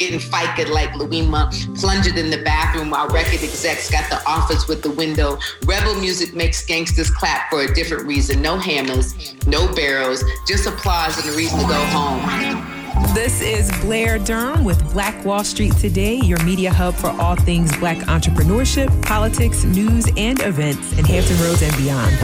getting 0.00 0.20
FICA 0.20 0.70
like 0.70 0.90
Louima, 0.90 1.50
plunging 1.78 2.16
in 2.16 2.30
the 2.30 2.42
bathroom 2.42 2.90
while 2.90 3.08
record 3.08 3.42
execs 3.42 3.90
got 3.90 4.08
the 4.08 4.24
office 4.26 4.68
with 4.68 4.82
the 4.82 4.90
window. 4.90 5.38
Rebel 5.66 5.94
music 5.96 6.32
makes 6.32 6.64
gangsters 6.64 7.10
clap 7.10 7.50
for 7.50 7.62
a 7.62 7.74
different 7.74 8.06
reason. 8.06 8.40
No 8.40 8.56
hammers, 8.56 9.34
no 9.46 9.72
barrels, 9.74 10.24
just 10.46 10.66
applause 10.66 11.18
and 11.22 11.34
a 11.34 11.36
reason 11.36 11.58
to 11.58 11.66
go 11.66 11.84
home. 11.86 13.14
This 13.14 13.42
is 13.42 13.70
Blair 13.80 14.18
Durham 14.18 14.64
with 14.64 14.80
Black 14.92 15.24
Wall 15.24 15.44
Street 15.44 15.74
Today, 15.76 16.16
your 16.16 16.42
media 16.44 16.72
hub 16.72 16.94
for 16.94 17.08
all 17.20 17.36
things 17.36 17.76
black 17.78 17.98
entrepreneurship, 18.06 19.02
politics, 19.02 19.64
news, 19.64 20.08
and 20.16 20.40
events 20.40 20.96
in 20.98 21.04
Hampton 21.04 21.38
Roads 21.40 21.62
and 21.62 21.76
beyond. 21.76 22.14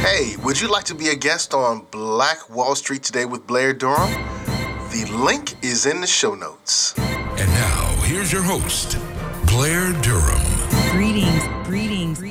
Hey, 0.00 0.34
would 0.42 0.60
you 0.60 0.70
like 0.70 0.84
to 0.84 0.94
be 0.94 1.08
a 1.08 1.14
guest 1.14 1.54
on 1.54 1.86
Black 1.90 2.50
Wall 2.50 2.74
Street 2.74 3.02
Today 3.02 3.26
with 3.26 3.46
Blair 3.46 3.72
Durham? 3.72 4.39
The 4.90 5.04
link 5.04 5.54
is 5.62 5.86
in 5.86 6.00
the 6.00 6.06
show 6.08 6.34
notes. 6.34 6.98
And 6.98 7.48
now, 7.52 7.94
here's 8.02 8.32
your 8.32 8.42
host, 8.42 8.98
Blair 9.46 9.92
Durham. 10.02 10.42
Greetings, 10.90 11.44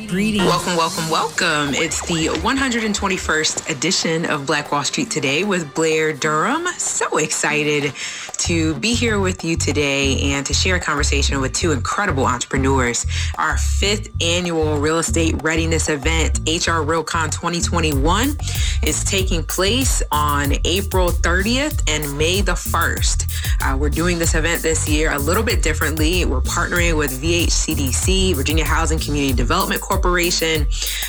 greetings. 0.09 0.45
Welcome, 0.45 0.75
welcome, 0.75 1.09
welcome. 1.11 1.75
It's 1.75 2.01
the 2.07 2.29
121st 2.39 3.69
edition 3.69 4.25
of 4.25 4.47
Black 4.47 4.71
Wall 4.71 4.83
Street 4.83 5.11
Today 5.11 5.43
with 5.43 5.75
Blair 5.75 6.13
Durham. 6.13 6.65
So 6.79 7.17
excited 7.17 7.93
to 8.39 8.73
be 8.75 8.95
here 8.95 9.19
with 9.19 9.43
you 9.43 9.55
today 9.55 10.19
and 10.31 10.43
to 10.47 10.53
share 10.53 10.77
a 10.77 10.79
conversation 10.79 11.39
with 11.41 11.53
two 11.53 11.73
incredible 11.73 12.25
entrepreneurs. 12.25 13.05
Our 13.37 13.57
fifth 13.57 14.09
annual 14.19 14.79
real 14.79 14.97
estate 14.97 15.43
readiness 15.43 15.89
event, 15.89 16.39
HR 16.39 16.81
RealCon 16.81 17.31
2021, 17.31 18.35
is 18.83 19.03
taking 19.03 19.43
place 19.43 20.01
on 20.11 20.53
April 20.65 21.09
30th 21.09 21.83
and 21.87 22.17
May 22.17 22.41
the 22.41 22.53
1st. 22.53 23.27
Uh, 23.61 23.77
we're 23.77 23.89
doing 23.89 24.17
this 24.17 24.33
event 24.33 24.63
this 24.63 24.89
year 24.89 25.11
a 25.11 25.19
little 25.19 25.43
bit 25.43 25.61
differently. 25.61 26.25
We're 26.25 26.41
partnering 26.41 26.97
with 26.97 27.21
VHCDC, 27.21 28.35
Virginia 28.35 28.65
Housing 28.65 28.97
Community 28.97 29.33
Development 29.33 29.79
Corporation. 29.79 29.98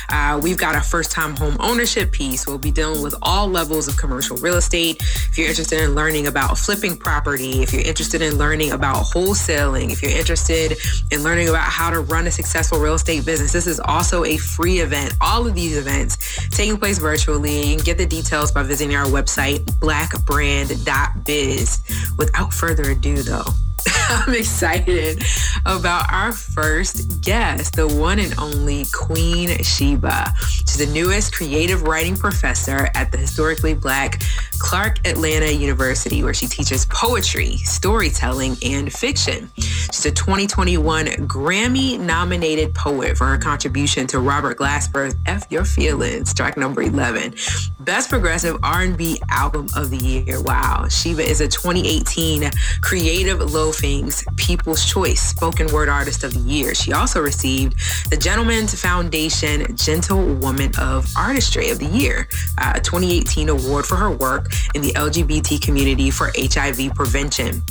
Uh, 0.09 0.39
we've 0.41 0.57
got 0.57 0.75
a 0.75 0.81
first 0.81 1.11
time 1.11 1.35
home 1.35 1.57
ownership 1.59 2.11
piece. 2.11 2.47
We'll 2.47 2.57
be 2.57 2.71
dealing 2.71 3.01
with 3.01 3.15
all 3.21 3.47
levels 3.47 3.87
of 3.87 3.97
commercial 3.97 4.37
real 4.37 4.57
estate. 4.57 4.97
If 5.01 5.37
you're 5.37 5.47
interested 5.47 5.81
in 5.81 5.95
learning 5.95 6.27
about 6.27 6.57
flipping 6.57 6.97
property, 6.97 7.61
if 7.61 7.73
you're 7.73 7.81
interested 7.81 8.21
in 8.21 8.37
learning 8.37 8.71
about 8.71 9.05
wholesaling, 9.05 9.91
if 9.91 10.01
you're 10.01 10.11
interested 10.11 10.77
in 11.11 11.23
learning 11.23 11.49
about 11.49 11.63
how 11.63 11.89
to 11.89 12.01
run 12.01 12.27
a 12.27 12.31
successful 12.31 12.79
real 12.79 12.95
estate 12.95 13.25
business, 13.25 13.53
this 13.53 13.67
is 13.67 13.79
also 13.79 14.25
a 14.25 14.37
free 14.37 14.79
event. 14.79 15.13
All 15.21 15.47
of 15.47 15.55
these 15.55 15.77
events 15.77 16.17
taking 16.49 16.77
place 16.77 16.97
virtually. 16.97 17.69
You 17.69 17.75
can 17.77 17.85
get 17.85 17.97
the 17.97 18.05
details 18.05 18.51
by 18.51 18.63
visiting 18.63 18.95
our 18.95 19.05
website, 19.05 19.59
blackbrand.biz. 19.79 21.81
Without 22.17 22.53
further 22.53 22.91
ado, 22.91 23.23
though, 23.23 23.45
I'm 24.09 24.33
excited 24.33 25.23
about 25.65 26.11
our 26.11 26.31
first 26.31 27.21
guest, 27.21 27.75
the 27.75 27.87
one 27.87 28.19
and 28.19 28.37
only 28.37 28.85
Queen 28.93 29.49
Sheba. 29.63 30.33
She's 30.39 30.77
the 30.77 30.91
newest 30.93 31.33
creative 31.33 31.83
writing 31.83 32.15
professor 32.15 32.89
at 32.95 33.11
the 33.11 33.17
historically 33.17 33.73
black 33.73 34.21
Clark 34.59 35.05
Atlanta 35.07 35.51
University, 35.51 36.23
where 36.23 36.33
she 36.33 36.45
teaches 36.45 36.85
poetry, 36.85 37.57
storytelling, 37.57 38.57
and 38.63 38.91
fiction. 38.93 39.49
She's 39.55 40.05
a 40.05 40.11
2021 40.11 41.05
Grammy 41.27 41.99
nominated 41.99 42.73
poet 42.75 43.17
for 43.17 43.25
her 43.25 43.37
contribution 43.37 44.05
to 44.07 44.19
Robert 44.19 44.57
Glasper's 44.57 45.15
F 45.25 45.47
Your 45.49 45.65
Feelings, 45.65 46.33
track 46.33 46.57
number 46.57 46.83
11. 46.83 47.33
Best 47.79 48.09
Progressive 48.09 48.57
R&B 48.61 49.19
Album 49.29 49.67
of 49.75 49.89
the 49.89 49.97
Year. 49.97 50.41
Wow. 50.41 50.87
Sheba 50.87 51.23
is 51.23 51.41
a 51.41 51.47
2018 51.47 52.51
Creative 52.81 53.51
Loafing's 53.71 54.25
People's 54.35 54.83
Choice 54.83 55.21
Spoken 55.21 55.71
Word 55.71 55.87
Artist 55.87 56.25
of 56.25 56.33
the 56.33 56.41
Year. 56.41 56.75
She 56.75 56.91
also 56.91 57.21
received 57.21 57.75
the 58.09 58.17
Gentleman's 58.17 58.75
Foundation 58.75 59.77
Gentle 59.77 60.21
Woman 60.35 60.73
of 60.77 61.07
Artistry 61.15 61.69
of 61.69 61.79
the 61.79 61.85
Year, 61.85 62.27
uh, 62.57 62.73
a 62.75 62.81
2018 62.81 63.47
award 63.47 63.85
for 63.85 63.95
her 63.95 64.11
work 64.11 64.51
in 64.75 64.81
the 64.81 64.91
LGBT 64.91 65.61
community 65.61 66.11
for 66.11 66.33
HIV 66.37 66.93
prevention. 66.95 67.61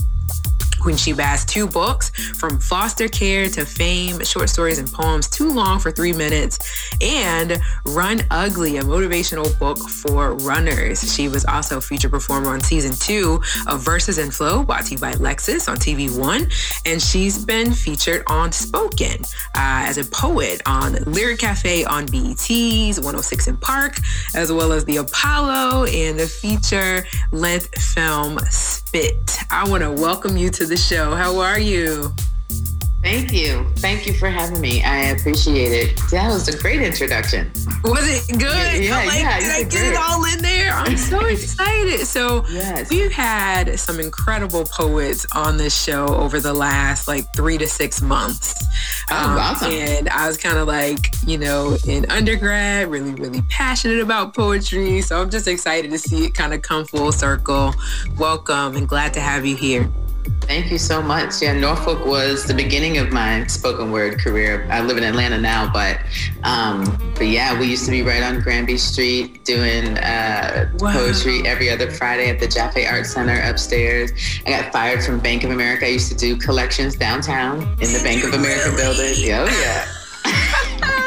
Sheba 0.80 1.22
has 1.22 1.44
two 1.44 1.66
books 1.66 2.10
from 2.10 2.58
foster 2.58 3.08
care 3.08 3.48
to 3.50 3.64
fame, 3.64 4.22
short 4.24 4.48
stories 4.48 4.78
and 4.78 4.90
poems 4.90 5.28
too 5.28 5.50
long 5.50 5.78
for 5.78 5.90
three 5.90 6.12
minutes, 6.12 6.58
and 7.00 7.60
Run 7.86 8.22
Ugly, 8.30 8.78
a 8.78 8.82
motivational 8.82 9.56
book 9.58 9.78
for 9.78 10.34
runners. 10.34 11.14
She 11.14 11.28
was 11.28 11.44
also 11.44 11.78
a 11.78 11.80
featured 11.80 12.10
performer 12.10 12.50
on 12.50 12.60
season 12.60 12.92
two 12.92 13.40
of 13.68 13.82
Verses 13.82 14.18
and 14.18 14.32
Flow, 14.32 14.64
brought 14.64 14.86
to 14.86 14.92
you 14.92 14.98
by 14.98 15.12
Lexus 15.12 15.68
on 15.68 15.76
TV 15.76 16.16
One, 16.18 16.48
and 16.86 17.00
she's 17.00 17.44
been 17.44 17.72
featured 17.72 18.22
on 18.26 18.50
Spoken 18.52 19.22
uh, 19.54 19.84
as 19.86 19.98
a 19.98 20.04
poet 20.04 20.62
on 20.66 20.94
Lyric 21.04 21.40
Cafe 21.40 21.84
on 21.84 22.06
BET's 22.06 22.98
106 22.98 23.48
& 23.52 23.60
Park, 23.60 23.96
as 24.34 24.50
well 24.50 24.72
as 24.72 24.84
the 24.84 24.96
Apollo 24.96 25.84
and 25.84 26.18
the 26.18 26.26
feature 26.26 27.04
length 27.32 27.74
film 27.94 28.38
Spit. 28.50 29.38
I 29.50 29.68
want 29.68 29.82
to 29.82 29.90
welcome 29.90 30.36
you 30.36 30.50
to 30.50 30.66
the 30.70 30.76
show. 30.76 31.16
How 31.16 31.40
are 31.40 31.58
you? 31.58 32.12
Thank 33.02 33.32
you. 33.32 33.66
Thank 33.78 34.06
you 34.06 34.12
for 34.12 34.28
having 34.28 34.60
me. 34.60 34.84
I 34.84 35.06
appreciate 35.06 35.72
it. 35.72 36.00
That 36.12 36.28
was 36.28 36.46
a 36.46 36.56
great 36.56 36.80
introduction. 36.80 37.50
Was 37.82 38.06
it 38.06 38.38
good? 38.38 38.84
Yeah, 38.84 38.98
like, 38.98 39.18
yeah. 39.18 39.40
Did 39.40 39.50
I 39.50 39.62
get 39.64 39.92
it 39.92 39.96
all 39.98 40.24
in 40.26 40.40
there? 40.40 40.70
I'm 40.70 40.96
so 40.96 41.24
excited. 41.26 42.06
So 42.06 42.44
yes. 42.48 42.88
we've 42.88 43.10
had 43.10 43.80
some 43.80 43.98
incredible 43.98 44.64
poets 44.64 45.26
on 45.34 45.56
this 45.56 45.76
show 45.76 46.06
over 46.06 46.38
the 46.38 46.54
last 46.54 47.08
like 47.08 47.24
three 47.34 47.58
to 47.58 47.66
six 47.66 48.00
months. 48.00 48.54
Oh, 49.10 49.16
um, 49.16 49.38
awesome. 49.38 49.72
And 49.72 50.08
I 50.10 50.28
was 50.28 50.36
kind 50.36 50.56
of 50.56 50.68
like, 50.68 51.12
you 51.26 51.38
know, 51.38 51.76
in 51.84 52.08
undergrad, 52.12 52.88
really, 52.88 53.14
really 53.14 53.42
passionate 53.48 53.98
about 53.98 54.36
poetry. 54.36 55.00
So 55.00 55.20
I'm 55.20 55.30
just 55.30 55.48
excited 55.48 55.90
to 55.90 55.98
see 55.98 56.26
it 56.26 56.34
kind 56.34 56.54
of 56.54 56.62
come 56.62 56.84
full 56.84 57.10
circle. 57.10 57.74
Welcome 58.16 58.76
and 58.76 58.88
glad 58.88 59.12
to 59.14 59.20
have 59.20 59.44
you 59.44 59.56
here. 59.56 59.90
Thank 60.50 60.72
you 60.72 60.78
so 60.78 61.00
much. 61.00 61.40
Yeah, 61.40 61.52
Norfolk 61.52 62.04
was 62.04 62.44
the 62.44 62.54
beginning 62.54 62.98
of 62.98 63.12
my 63.12 63.46
spoken 63.46 63.92
word 63.92 64.18
career. 64.18 64.66
I 64.68 64.80
live 64.80 64.96
in 64.96 65.04
Atlanta 65.04 65.40
now, 65.40 65.72
but 65.72 66.00
um, 66.42 66.84
but 67.14 67.28
yeah, 67.28 67.56
we 67.56 67.66
used 67.66 67.84
to 67.84 67.92
be 67.92 68.02
right 68.02 68.20
on 68.20 68.40
Granby 68.40 68.76
Street 68.76 69.44
doing 69.44 69.96
uh, 69.98 70.68
wow. 70.80 70.92
poetry 70.92 71.46
every 71.46 71.70
other 71.70 71.88
Friday 71.88 72.28
at 72.30 72.40
the 72.40 72.48
Jaffe 72.48 72.84
Art 72.84 73.06
Center 73.06 73.40
upstairs. 73.42 74.10
I 74.44 74.50
got 74.50 74.72
fired 74.72 75.04
from 75.04 75.20
Bank 75.20 75.44
of 75.44 75.52
America. 75.52 75.86
I 75.86 75.90
used 75.90 76.10
to 76.10 76.18
do 76.18 76.36
collections 76.36 76.96
downtown 76.96 77.60
in 77.80 77.92
the 77.92 78.00
Bank 78.02 78.24
of 78.24 78.34
America 78.34 78.74
building. 78.76 79.14
Yeah, 79.18 79.46
oh 79.48 79.60
yeah. 80.26 81.06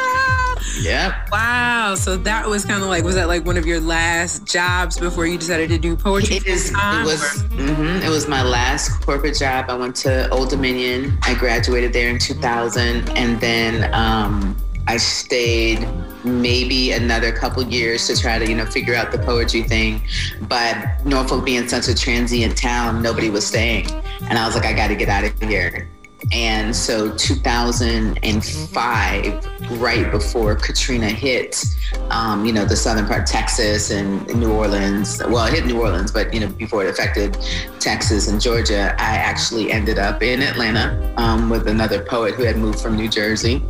Yeah. 0.80 1.26
Wow. 1.30 1.94
So 1.94 2.16
that 2.18 2.48
was 2.48 2.64
kind 2.64 2.82
of 2.82 2.88
like, 2.88 3.04
was 3.04 3.14
that 3.14 3.28
like 3.28 3.44
one 3.44 3.56
of 3.56 3.66
your 3.66 3.80
last 3.80 4.46
jobs 4.46 4.98
before 4.98 5.26
you 5.26 5.38
decided 5.38 5.68
to 5.70 5.78
do 5.78 5.96
poetry? 5.96 6.36
It, 6.36 6.46
is, 6.46 6.70
it 6.70 6.74
was. 6.74 7.42
Mm-hmm, 7.54 8.04
it 8.04 8.10
was 8.10 8.28
my 8.28 8.42
last 8.42 9.00
corporate 9.04 9.36
job. 9.36 9.66
I 9.68 9.74
went 9.74 9.96
to 9.96 10.28
Old 10.30 10.50
Dominion. 10.50 11.18
I 11.22 11.34
graduated 11.34 11.92
there 11.92 12.08
in 12.08 12.18
2000, 12.18 13.08
and 13.10 13.40
then 13.40 13.92
um, 13.94 14.56
I 14.86 14.96
stayed 14.96 15.88
maybe 16.24 16.92
another 16.92 17.32
couple 17.32 17.62
years 17.64 18.06
to 18.06 18.20
try 18.20 18.38
to, 18.38 18.48
you 18.48 18.54
know, 18.54 18.66
figure 18.66 18.94
out 18.94 19.12
the 19.12 19.18
poetry 19.18 19.62
thing. 19.62 20.02
But 20.42 21.04
Norfolk 21.04 21.44
being 21.44 21.68
such 21.68 21.88
a 21.88 21.94
transient 21.94 22.56
town, 22.56 23.02
nobody 23.02 23.30
was 23.30 23.46
staying. 23.46 23.90
And 24.28 24.38
I 24.38 24.46
was 24.46 24.54
like, 24.54 24.64
I 24.64 24.72
got 24.72 24.88
to 24.88 24.96
get 24.96 25.08
out 25.08 25.24
of 25.24 25.40
here. 25.42 25.88
And 26.32 26.74
so 26.74 27.14
2005, 27.16 29.78
right 29.78 30.10
before 30.10 30.56
Katrina 30.56 31.08
hit, 31.08 31.64
um, 32.10 32.44
you 32.44 32.52
know, 32.52 32.64
the 32.64 32.76
southern 32.76 33.06
part, 33.06 33.22
of 33.22 33.26
Texas 33.26 33.90
and 33.90 34.26
New 34.34 34.52
Orleans. 34.52 35.22
Well, 35.28 35.46
it 35.46 35.54
hit 35.54 35.66
New 35.66 35.80
Orleans, 35.80 36.10
but, 36.10 36.34
you 36.34 36.40
know, 36.40 36.48
before 36.48 36.84
it 36.84 36.90
affected 36.90 37.38
Texas 37.78 38.28
and 38.28 38.40
Georgia, 38.40 38.94
I 38.98 39.16
actually 39.16 39.70
ended 39.70 39.98
up 39.98 40.22
in 40.22 40.42
Atlanta 40.42 41.12
um, 41.16 41.50
with 41.50 41.68
another 41.68 42.04
poet 42.04 42.34
who 42.34 42.42
had 42.42 42.56
moved 42.56 42.80
from 42.80 42.96
New 42.96 43.08
Jersey. 43.08 43.62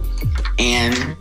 And 0.58 1.16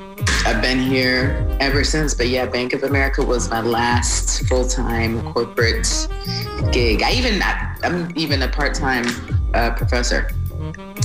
I've 0.45 0.61
been 0.61 0.79
here 0.79 1.45
ever 1.59 1.83
since. 1.83 2.13
But 2.13 2.27
yeah, 2.27 2.45
Bank 2.45 2.73
of 2.73 2.83
America 2.83 3.23
was 3.23 3.49
my 3.49 3.61
last 3.61 4.47
full 4.47 4.67
time 4.67 5.21
corporate 5.33 5.87
gig. 6.71 7.01
I 7.01 7.11
even, 7.13 7.41
I'm 7.83 8.11
even 8.15 8.41
a 8.41 8.47
part 8.47 8.73
time 8.73 9.05
uh, 9.53 9.71
professor. 9.71 10.29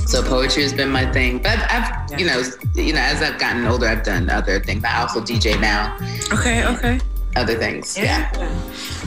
So 0.08 0.22
poetry 0.22 0.62
has 0.62 0.72
been 0.72 0.88
my 0.88 1.05
thing. 1.12 1.37
But 1.37 1.58
I've, 1.58 1.84
I've 1.84 2.10
yeah. 2.12 2.19
you 2.19 2.26
know, 2.26 2.43
you 2.75 2.93
know, 2.94 3.00
as 3.00 3.20
I've 3.20 3.38
gotten 3.38 3.66
older, 3.66 3.87
I've 3.87 4.02
done 4.02 4.31
other 4.31 4.58
things. 4.58 4.82
I 4.82 5.02
also 5.02 5.20
DJ 5.20 5.60
now. 5.60 5.99
Okay, 6.32 6.64
okay. 6.66 6.99
Other 7.37 7.56
things, 7.56 7.96
yeah. 7.96 8.32
yeah. 8.34 8.62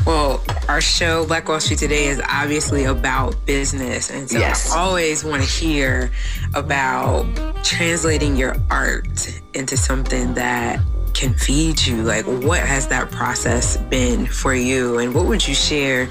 Well, 0.06 0.44
our 0.70 0.80
show, 0.80 1.26
Black 1.26 1.50
Wall 1.50 1.60
Street 1.60 1.80
Today, 1.80 2.06
is 2.06 2.22
obviously 2.30 2.84
about 2.84 3.36
business. 3.48 4.12
And 4.12 4.30
so 4.30 4.38
yes. 4.38 4.72
I 4.72 4.78
always 4.78 5.24
want 5.24 5.42
to 5.42 5.50
hear 5.50 6.12
about 6.54 7.26
translating 7.64 8.36
your 8.36 8.56
art 8.70 9.42
into 9.56 9.78
something 9.78 10.36
that 10.36 10.80
can 11.22 11.34
feed 11.36 11.86
you. 11.86 12.02
Like, 12.02 12.26
what 12.26 12.62
has 12.62 12.88
that 12.88 13.12
process 13.12 13.78
been 13.78 14.26
for 14.26 14.56
you? 14.56 14.98
And 14.98 15.14
what 15.14 15.28
would 15.28 15.48
you 15.48 15.54
share 15.54 16.10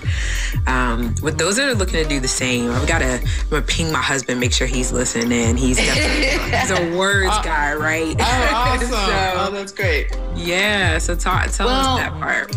um, 0.69 1.17
with 1.21 1.37
those 1.37 1.57
that 1.57 1.69
are 1.69 1.75
looking 1.75 2.01
to 2.01 2.09
do 2.09 2.21
the 2.21 2.29
same? 2.29 2.71
I've 2.71 2.87
got 2.87 3.01
to, 3.01 3.15
I'm 3.15 3.51
gonna 3.51 3.63
ping 3.63 3.91
my 3.91 4.01
husband, 4.01 4.39
make 4.39 4.53
sure 4.53 4.69
he's 4.69 4.93
listening. 4.93 5.57
He's 5.57 5.79
definitely, 5.79 6.57
he's 6.59 6.71
a 6.71 6.97
words 6.97 7.33
uh, 7.33 7.43
guy, 7.43 7.75
right? 7.75 8.15
Oh, 8.21 8.51
awesome. 8.55 8.89
so, 8.89 8.95
oh, 8.97 9.51
that's 9.53 9.73
great. 9.73 10.17
Yeah. 10.37 10.99
So 10.99 11.17
talk, 11.17 11.51
tell 11.51 11.67
well, 11.67 11.97
us 11.97 12.01
that 12.01 12.13
part. 12.13 12.57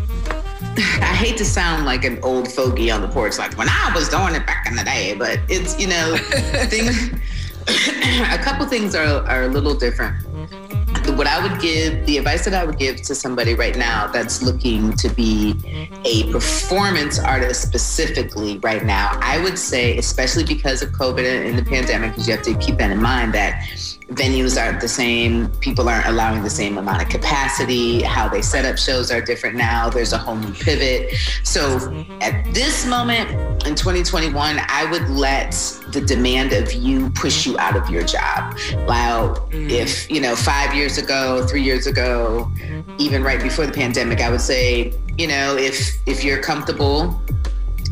I 1.02 1.16
hate 1.16 1.38
to 1.38 1.46
sound 1.46 1.86
like 1.86 2.06
an 2.06 2.20
old 2.22 2.52
fogey 2.52 2.92
on 2.92 3.02
the 3.02 3.08
porch, 3.08 3.40
like 3.40 3.58
when 3.58 3.68
I 3.68 3.92
was 3.96 4.10
doing 4.10 4.36
it 4.36 4.46
back 4.46 4.68
in 4.68 4.76
the 4.76 4.84
day, 4.84 5.16
but 5.18 5.40
it's, 5.50 5.80
you 5.80 5.88
know, 5.88 6.18
things, 6.68 7.10
a 8.32 8.38
couple 8.38 8.68
things 8.68 8.94
are, 8.94 9.28
are 9.28 9.44
a 9.44 9.48
little 9.48 9.74
different. 9.74 10.24
What 11.16 11.28
I 11.28 11.46
would 11.46 11.62
give, 11.62 12.06
the 12.06 12.18
advice 12.18 12.46
that 12.46 12.54
I 12.54 12.66
would 12.66 12.80
give 12.80 13.02
to 13.04 13.16
somebody 13.16 13.54
right 13.54 13.78
now 13.78 14.08
that's 14.08 14.42
looking 14.42 14.94
to 14.94 15.10
be 15.10 15.56
a 16.06 16.32
performance 16.32 17.20
artist 17.20 17.62
specifically 17.62 18.58
right 18.60 18.84
now, 18.84 19.18
I 19.22 19.42
would 19.44 19.60
say, 19.60 19.98
especially 19.98 20.44
because 20.44 20.82
of 20.82 20.90
COVID 20.90 21.48
and 21.48 21.58
the 21.58 21.64
pandemic, 21.64 22.12
because 22.12 22.28
you 22.28 22.36
have 22.36 22.44
to 22.46 22.56
keep 22.58 22.78
that 22.78 22.92
in 22.92 23.02
mind 23.02 23.34
that 23.34 23.62
venues 24.10 24.62
aren't 24.62 24.82
the 24.82 24.88
same 24.88 25.50
people 25.60 25.90
aren't 25.90 26.06
allowing 26.06 26.44
the 26.44 26.50
same 26.50 26.78
amount 26.78 27.02
of 27.02 27.10
capacity 27.10 28.02
how 28.04 28.28
they 28.28 28.42
set 28.42 28.66
up 28.66 28.78
shows 28.78 29.10
are 29.12 29.22
different 29.22 29.56
now 29.56 29.90
there's 29.90 30.14
a 30.14 30.18
whole 30.18 30.36
new 30.36 30.54
pivot. 30.54 31.14
So 31.44 32.06
at 32.22 32.54
this 32.54 32.86
moment 32.86 33.53
in 33.66 33.76
2021 33.76 34.60
i 34.68 34.86
would 34.92 35.08
let 35.10 35.52
the 35.92 36.02
demand 36.02 36.54
of 36.54 36.74
you 36.74 37.10
push 37.12 37.46
you 37.46 37.58
out 37.60 37.76
of 37.76 37.90
your 37.90 38.04
job 38.04 38.58
while 38.86 39.36
mm-hmm. 39.36 39.70
if 39.70 40.10
you 40.10 40.20
know 40.20 40.36
five 40.36 40.74
years 40.74 40.98
ago 40.98 41.46
three 41.48 41.64
years 41.64 41.88
ago 41.88 42.52
even 43.00 43.24
right 43.24 43.42
before 43.42 43.66
the 43.66 43.72
pandemic 43.72 44.22
i 44.22 44.30
would 44.30 44.42
say 44.42 44.94
you 45.18 45.28
know 45.28 45.56
if 45.58 45.98
if 46.06 46.24
you're 46.24 46.42
comfortable 46.42 47.22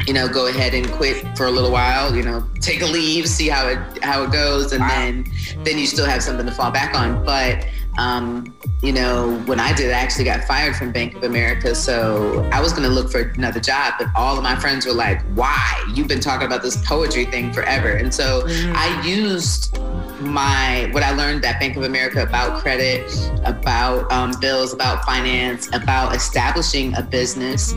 you 0.08 0.14
know, 0.14 0.28
go 0.28 0.48
ahead 0.48 0.74
and 0.74 0.90
quit 0.92 1.26
for 1.38 1.46
a 1.46 1.52
little 1.52 1.72
while, 1.72 2.16
you 2.16 2.24
know, 2.24 2.44
take 2.60 2.82
a 2.82 2.86
leave, 2.86 3.28
see 3.28 3.48
how 3.48 3.68
it 3.68 4.04
how 4.04 4.24
it 4.24 4.32
goes, 4.32 4.72
and 4.72 4.82
wow. 4.82 4.90
then 4.90 5.26
then 5.64 5.78
you 5.78 5.86
still 5.86 6.06
have 6.06 6.24
something 6.24 6.46
to 6.46 6.52
fall 6.52 6.72
back 6.72 6.96
on. 6.96 7.24
But 7.24 7.68
um, 7.98 8.56
you 8.82 8.92
know, 8.92 9.38
when 9.46 9.60
I 9.60 9.74
did, 9.74 9.92
I 9.92 10.00
actually 10.00 10.26
got 10.26 10.44
fired 10.46 10.76
from 10.76 10.92
Bank 10.92 11.16
of 11.16 11.24
America. 11.24 11.76
So 11.76 12.48
I 12.52 12.62
was 12.62 12.72
going 12.72 12.88
to 12.88 12.90
look 12.90 13.12
for 13.12 13.22
another 13.22 13.60
job, 13.60 13.96
but 14.00 14.08
all 14.16 14.38
of 14.38 14.44
my 14.44 14.56
friends 14.56 14.86
were 14.86 14.94
like, 14.94 15.22
"Why? 15.36 15.84
You've 15.94 16.08
been 16.08 16.22
talking 16.22 16.48
about 16.48 16.64
this 16.64 16.78
poetry 16.86 17.26
thing 17.26 17.52
forever." 17.54 17.92
And 17.92 18.14
so 18.14 18.44
mm-hmm. 18.44 18.74
I 18.76 19.06
used 19.06 19.78
my 20.22 20.90
what 20.92 21.04
I 21.04 21.12
learned 21.12 21.44
at 21.46 21.60
Bank 21.60 21.76
of 21.76 21.84
America 21.84 22.24
about 22.24 22.60
credit, 22.60 23.12
about 23.44 24.12
um, 24.12 24.34
bills, 24.40 24.74
about 24.74 25.06
finance, 25.06 25.68
about 25.74 26.16
establishing 26.16 26.96
a 26.96 27.02
business 27.02 27.74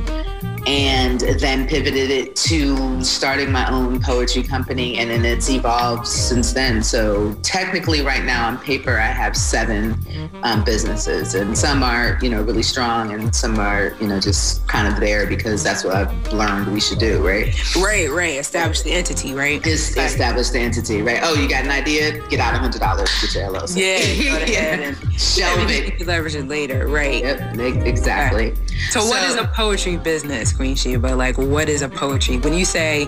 and 0.66 1.20
then 1.38 1.66
pivoted 1.66 2.10
it 2.10 2.36
to 2.36 3.02
starting 3.02 3.50
my 3.52 3.70
own 3.70 4.00
poetry 4.00 4.42
company 4.42 4.98
and 4.98 5.10
then 5.10 5.24
it's 5.24 5.50
evolved 5.50 6.06
since 6.06 6.52
then. 6.52 6.82
So 6.82 7.34
technically 7.42 8.02
right 8.02 8.24
now 8.24 8.48
on 8.48 8.58
paper 8.58 8.98
i 8.98 9.06
have 9.06 9.36
seven 9.36 9.96
um, 10.42 10.64
businesses 10.64 11.34
and 11.34 11.56
some 11.56 11.82
are 11.82 12.18
you 12.20 12.28
know 12.28 12.42
really 12.42 12.62
strong 12.62 13.12
and 13.12 13.34
some 13.34 13.58
are 13.58 13.94
you 14.00 14.06
know 14.06 14.20
just 14.20 14.66
kind 14.66 14.86
of 14.88 14.98
there 15.00 15.26
because 15.26 15.62
that's 15.62 15.84
what 15.84 15.94
i've 15.94 16.32
learned 16.32 16.72
we 16.72 16.80
should 16.80 16.98
do 16.98 17.26
right? 17.26 17.54
Right 17.76 18.10
right. 18.10 18.38
Establish 18.38 18.82
the 18.82 18.92
entity 18.92 19.34
right? 19.34 19.64
Is, 19.66 19.96
establish 19.96 20.50
the 20.50 20.58
entity 20.58 21.02
right? 21.02 21.20
Oh 21.22 21.34
you 21.34 21.48
got 21.48 21.64
an 21.64 21.70
idea? 21.70 22.20
Get 22.28 22.40
out 22.40 22.54
a 22.54 22.58
hundred 22.58 22.80
dollars 22.80 23.10
get 23.20 23.34
your 23.34 23.52
llc 23.52 23.76
yeah, 23.76 24.44
yeah. 24.46 24.94
shelve 25.16 25.70
it. 25.70 26.06
leverage 26.06 26.34
it 26.34 26.48
later 26.48 26.88
right. 26.88 27.22
Yep 27.22 27.58
exactly. 27.86 28.48
Okay. 28.48 28.60
so, 28.90 29.00
so 29.00 29.08
what 29.08 29.22
is 29.24 29.36
a 29.36 29.46
poetry 29.48 29.96
business 29.96 30.52
Queen 30.54 30.74
Sheba. 30.74 31.08
Like, 31.14 31.38
what 31.38 31.68
is 31.68 31.82
a 31.82 31.88
poetry? 31.88 32.38
When 32.38 32.54
you 32.54 32.64
say, 32.64 33.06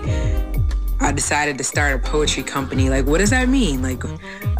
I 0.99 1.11
decided 1.11 1.57
to 1.57 1.63
start 1.63 1.95
a 1.95 1.99
poetry 1.99 2.43
company, 2.43 2.89
like, 2.89 3.05
what 3.05 3.19
does 3.19 3.29
that 3.29 3.49
mean? 3.49 3.81
Like, 3.81 4.03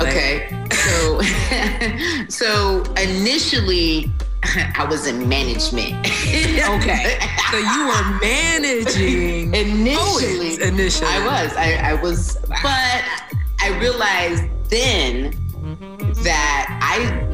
okay. 0.01 0.49
Like- 0.51 0.73
so, 0.73 1.21
so 2.29 2.83
initially, 2.93 4.11
I 4.75 4.85
was 4.89 5.07
in 5.07 5.27
management. 5.27 5.95
okay. 6.07 7.19
So 7.51 7.57
you 7.57 7.87
were 7.87 8.19
managing 8.21 9.53
initially. 9.53 10.61
initially. 10.61 11.09
I 11.09 11.25
was. 11.25 11.55
I, 11.55 11.73
I 11.73 11.93
was 11.95 12.37
but 12.47 13.03
I 13.59 13.77
realized 13.79 14.43
then 14.69 15.31
that 16.23 16.79
I 16.81 17.26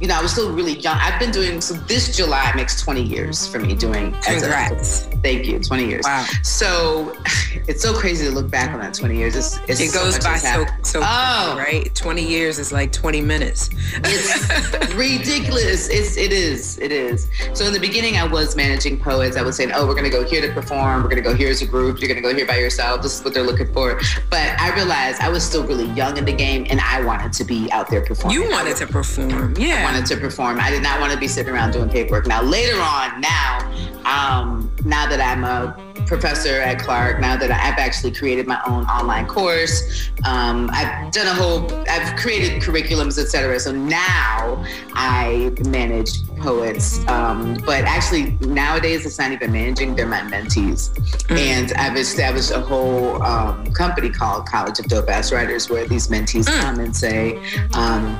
you 0.00 0.06
know, 0.06 0.14
I 0.14 0.22
was 0.22 0.32
still 0.32 0.52
really 0.52 0.74
young. 0.78 0.96
I've 1.00 1.18
been 1.18 1.32
doing 1.32 1.60
so 1.60 1.74
this 1.74 2.16
July 2.16 2.52
makes 2.54 2.80
20 2.80 3.02
years 3.02 3.48
for 3.48 3.58
me 3.58 3.74
doing 3.74 4.12
Congrats. 4.22 5.06
A, 5.06 5.10
thank 5.18 5.46
you, 5.46 5.58
20 5.58 5.86
years. 5.86 6.04
Wow. 6.04 6.24
So 6.42 7.16
it's 7.66 7.82
so 7.82 7.92
crazy 7.92 8.26
to 8.26 8.32
look 8.32 8.48
back 8.48 8.70
on 8.70 8.80
that 8.80 8.94
20 8.94 9.16
years. 9.16 9.34
It's, 9.34 9.58
it's 9.68 9.80
it 9.80 9.92
goes 9.92 10.14
so 10.14 10.22
by 10.22 10.36
so 10.36 10.64
so 10.82 11.00
oh. 11.02 11.54
quickly, 11.56 11.80
right? 11.80 11.94
20 11.94 12.24
years 12.24 12.58
is 12.60 12.70
like 12.70 12.92
20 12.92 13.20
minutes. 13.22 13.70
It's 14.04 14.94
ridiculous. 14.94 15.88
It's 15.88 16.16
it 16.16 16.32
is. 16.32 16.78
It 16.78 16.92
is. 16.92 17.28
So 17.54 17.66
in 17.66 17.72
the 17.72 17.80
beginning 17.80 18.16
I 18.16 18.24
was 18.24 18.54
managing 18.54 19.00
poets. 19.00 19.36
I 19.36 19.42
was 19.42 19.56
saying, 19.56 19.72
"Oh, 19.74 19.86
we're 19.86 19.94
going 19.94 20.04
to 20.04 20.10
go 20.10 20.24
here 20.24 20.40
to 20.46 20.52
perform. 20.52 21.02
We're 21.02 21.10
going 21.10 21.22
to 21.22 21.28
go 21.28 21.34
here 21.34 21.50
as 21.50 21.62
a 21.62 21.66
group. 21.66 22.00
You're 22.00 22.08
going 22.08 22.22
to 22.22 22.28
go 22.28 22.34
here 22.34 22.46
by 22.46 22.58
yourself. 22.58 23.02
This 23.02 23.18
is 23.18 23.24
what 23.24 23.34
they're 23.34 23.42
looking 23.42 23.72
for." 23.72 24.00
But 24.30 24.58
I 24.60 24.72
realized 24.74 25.20
I 25.20 25.28
was 25.28 25.44
still 25.44 25.66
really 25.66 25.90
young 25.92 26.16
in 26.16 26.24
the 26.24 26.32
game 26.32 26.66
and 26.70 26.80
I 26.80 27.04
wanted 27.04 27.32
to 27.32 27.44
be 27.44 27.70
out 27.72 27.90
there 27.90 28.04
performing. 28.04 28.40
You 28.40 28.48
wanted 28.48 28.76
to 28.76 28.86
perform. 28.86 29.56
Yeah 29.58 29.87
wanted 29.92 30.06
to 30.06 30.16
perform. 30.18 30.60
I 30.60 30.70
did 30.70 30.82
not 30.82 31.00
want 31.00 31.12
to 31.12 31.18
be 31.18 31.28
sitting 31.28 31.52
around 31.52 31.72
doing 31.72 31.88
paperwork. 31.88 32.26
Now, 32.26 32.42
later 32.42 32.78
on, 32.78 33.20
now, 33.20 33.58
um, 34.04 34.70
now 34.84 35.08
that 35.08 35.20
I'm 35.20 35.44
a 35.44 35.76
professor 36.06 36.60
at 36.60 36.78
Clark, 36.78 37.20
now 37.20 37.36
that 37.36 37.50
I've 37.50 37.78
actually 37.78 38.12
created 38.12 38.46
my 38.46 38.60
own 38.66 38.84
online 38.84 39.26
course, 39.26 40.10
um, 40.26 40.68
I've 40.72 41.10
done 41.10 41.26
a 41.26 41.34
whole, 41.34 41.72
I've 41.88 42.16
created 42.16 42.62
curriculums, 42.62 43.18
etc. 43.18 43.58
So 43.60 43.72
now 43.72 44.62
I 44.92 45.52
manage 45.64 46.26
poets. 46.36 47.06
Um, 47.08 47.56
but 47.64 47.84
actually, 47.84 48.32
nowadays, 48.46 49.06
it's 49.06 49.18
not 49.18 49.32
even 49.32 49.52
managing, 49.52 49.96
they're 49.96 50.06
my 50.06 50.20
mentees. 50.20 50.90
Mm-hmm. 50.92 51.36
And 51.36 51.72
I've 51.72 51.96
established 51.96 52.50
a 52.50 52.60
whole 52.60 53.22
um, 53.22 53.72
company 53.72 54.10
called 54.10 54.46
College 54.46 54.78
of 54.80 54.86
Dope 54.86 55.08
Ass 55.08 55.32
Writers 55.32 55.70
where 55.70 55.86
these 55.86 56.08
mentees 56.08 56.44
mm-hmm. 56.44 56.60
come 56.60 56.80
and 56.80 56.94
say, 56.94 57.38
um, 57.72 58.18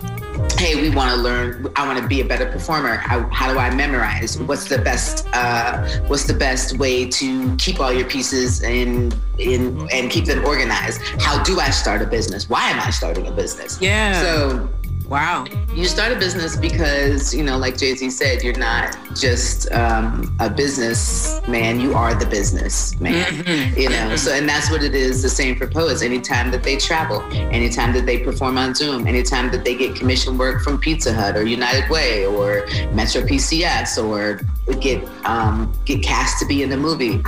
hey, 0.59 0.81
we 0.81 0.91
want 0.91 1.15
to 1.15 1.17
learn. 1.17 1.69
I 1.77 1.87
want 1.87 2.01
to 2.01 2.07
be 2.07 2.21
a 2.21 2.25
better 2.25 2.47
performer. 2.47 2.97
How, 2.97 3.29
how 3.31 3.53
do 3.53 3.59
I 3.59 3.73
memorize? 3.75 4.39
What's 4.39 4.69
the 4.69 4.79
best? 4.79 5.27
Uh, 5.33 5.87
what's 6.09 6.25
the 6.25 6.35
best 6.35 6.79
way 6.79 7.09
to 7.09 7.57
keep 7.57 7.81
all 7.81 7.93
your 7.93 8.09
pieces 8.09 8.63
in 8.63 9.13
in 9.39 9.89
and 9.93 10.11
keep 10.11 10.25
them 10.25 10.45
organized? 10.45 11.01
How 11.21 11.43
do 11.43 11.61
I 11.61 11.71
start 11.71 12.03
a 12.03 12.07
business? 12.07 12.49
Why 12.49 12.69
am 12.71 12.81
I 12.81 12.91
starting 12.91 13.27
a 13.29 13.33
business? 13.33 13.81
Yeah. 13.81 14.21
So 14.21 14.69
Wow. 15.09 15.47
You 15.75 15.87
start 15.87 16.13
a 16.13 16.17
business 16.17 16.55
because, 16.55 17.35
you 17.35 17.43
know, 17.43 17.57
like 17.57 17.79
Jay 17.79 17.95
Z 17.95 18.11
said, 18.11 18.43
you're 18.43 18.59
not 18.59 18.95
just 19.17 19.71
um, 19.73 20.37
a 20.39 20.51
business 20.51 21.41
man, 21.49 21.81
you 21.81 21.95
are 21.95 22.15
the 22.15 22.27
business 22.27 22.99
man. 23.01 23.25
Mm-hmm. 23.25 23.81
You 23.81 23.89
know, 23.89 24.17
so, 24.17 24.33
and 24.35 24.47
that's 24.47 24.71
what 24.71 24.83
it 24.83 24.95
is 24.95 25.23
the 25.23 25.29
same 25.31 25.57
for 25.57 25.67
poets. 25.67 26.03
Anytime 26.03 26.51
that 26.51 26.63
they 26.63 26.77
travel, 26.77 27.23
anytime 27.33 27.95
that 27.95 28.05
they 28.05 28.19
perform 28.19 28.59
on 28.59 28.75
Zoom, 28.75 29.07
anytime 29.07 29.51
that 29.51 29.65
they 29.65 29.75
get 29.75 29.97
commission 29.97 30.37
work 30.37 30.63
from 30.63 30.79
Pizza 30.79 31.15
Hut 31.15 31.37
or 31.37 31.47
United 31.47 31.89
Way 31.89 32.27
or 32.27 32.67
Metro 32.93 33.23
PCS 33.23 34.03
or 34.03 34.41
get 34.81 35.03
um, 35.25 35.73
get 35.87 36.03
cast 36.03 36.39
to 36.41 36.47
be 36.47 36.63
in 36.63 36.69
the 36.69 36.77
movie. 36.77 37.23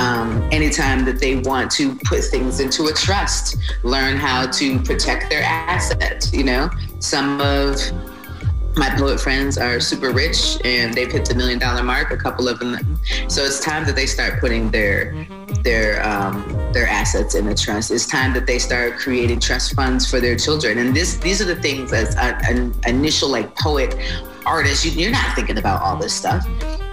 Um, 0.00 0.48
anytime 0.50 1.04
that 1.04 1.18
they 1.20 1.36
want 1.36 1.70
to 1.72 1.94
put 2.06 2.24
things 2.24 2.58
into 2.58 2.86
a 2.86 2.92
trust, 2.92 3.58
learn 3.82 4.16
how 4.16 4.50
to 4.50 4.78
protect 4.80 5.28
their 5.28 5.42
assets, 5.42 6.32
you 6.32 6.42
know, 6.42 6.70
some 7.00 7.38
of 7.42 7.76
my 8.76 8.88
poet 8.96 9.20
friends 9.20 9.58
are 9.58 9.78
super 9.78 10.10
rich 10.10 10.56
and 10.64 10.94
they've 10.94 11.12
hit 11.12 11.26
the 11.26 11.34
million 11.34 11.58
dollar 11.58 11.82
mark. 11.82 12.12
A 12.12 12.16
couple 12.16 12.48
of 12.48 12.58
them, 12.58 12.98
so 13.28 13.42
it's 13.44 13.60
time 13.60 13.84
that 13.84 13.94
they 13.94 14.06
start 14.06 14.40
putting 14.40 14.70
their 14.70 15.26
their 15.64 16.02
um, 16.08 16.48
their 16.72 16.86
assets 16.86 17.34
in 17.34 17.46
a 17.48 17.54
trust. 17.54 17.90
It's 17.90 18.06
time 18.06 18.32
that 18.32 18.46
they 18.46 18.58
start 18.58 18.96
creating 18.96 19.40
trust 19.40 19.74
funds 19.74 20.08
for 20.08 20.18
their 20.18 20.36
children. 20.36 20.78
And 20.78 20.96
this 20.96 21.18
these 21.18 21.42
are 21.42 21.46
the 21.46 21.56
things 21.56 21.92
as 21.92 22.16
an 22.16 22.74
initial 22.86 23.28
like 23.28 23.54
poet 23.56 23.94
artist, 24.46 24.86
you, 24.86 24.92
you're 24.92 25.12
not 25.12 25.34
thinking 25.34 25.58
about 25.58 25.82
all 25.82 25.96
this 25.96 26.14
stuff 26.14 26.46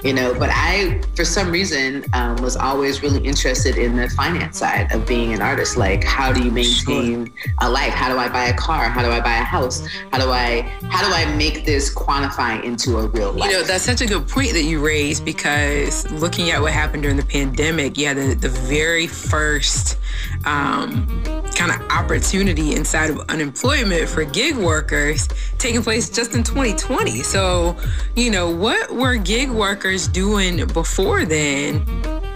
you 0.03 0.13
know 0.13 0.33
but 0.37 0.49
i 0.53 1.01
for 1.15 1.25
some 1.25 1.51
reason 1.51 2.05
um, 2.13 2.35
was 2.37 2.55
always 2.55 3.01
really 3.01 3.23
interested 3.25 3.77
in 3.77 3.95
the 3.95 4.07
finance 4.09 4.59
side 4.59 4.91
of 4.91 5.07
being 5.07 5.33
an 5.33 5.41
artist. 5.41 5.77
Like 5.77 6.03
how 6.03 6.31
do 6.31 6.43
you 6.43 6.51
maintain 6.51 7.25
sure. 7.25 7.53
a 7.61 7.69
life? 7.69 7.93
How 7.93 8.11
do 8.11 8.17
i 8.17 8.29
buy 8.29 8.45
a 8.45 8.53
car? 8.53 8.89
How 8.89 9.01
do 9.01 9.09
i 9.09 9.19
buy 9.19 9.35
a 9.35 9.43
house? 9.43 9.85
How 10.11 10.19
do 10.19 10.29
i 10.29 10.61
how 10.89 11.07
do 11.07 11.13
i 11.13 11.25
make 11.35 11.65
this 11.65 11.93
quantify 11.93 12.63
into 12.63 12.97
a 12.97 13.07
real 13.07 13.31
life 13.31 13.49
you 13.49 13.57
know 13.57 13.63
that's 13.63 13.83
such 13.83 14.01
a 14.01 14.05
good 14.05 14.27
point 14.27 14.51
that 14.53 14.63
you 14.63 14.83
raised 14.83 15.25
because 15.25 16.09
looking 16.11 16.51
at 16.51 16.61
what 16.61 16.71
happened 16.71 17.03
during 17.03 17.17
the 17.17 17.25
pandemic 17.25 17.97
yeah 17.97 18.13
the, 18.13 18.33
the 18.35 18.49
very 18.49 19.07
first 19.07 19.97
um, 20.45 21.23
kind 21.55 21.71
of 21.71 21.81
opportunity 21.89 22.75
inside 22.75 23.09
of 23.09 23.19
unemployment 23.29 24.07
for 24.07 24.23
gig 24.23 24.55
workers 24.55 25.27
taking 25.57 25.81
place 25.81 26.09
just 26.09 26.33
in 26.35 26.43
2020. 26.43 27.23
So, 27.23 27.75
you 28.15 28.29
know, 28.29 28.49
what 28.49 28.91
were 28.91 29.15
gig 29.15 29.49
workers 29.49 30.07
doing 30.07 30.65
before 30.67 31.25
then 31.25 31.85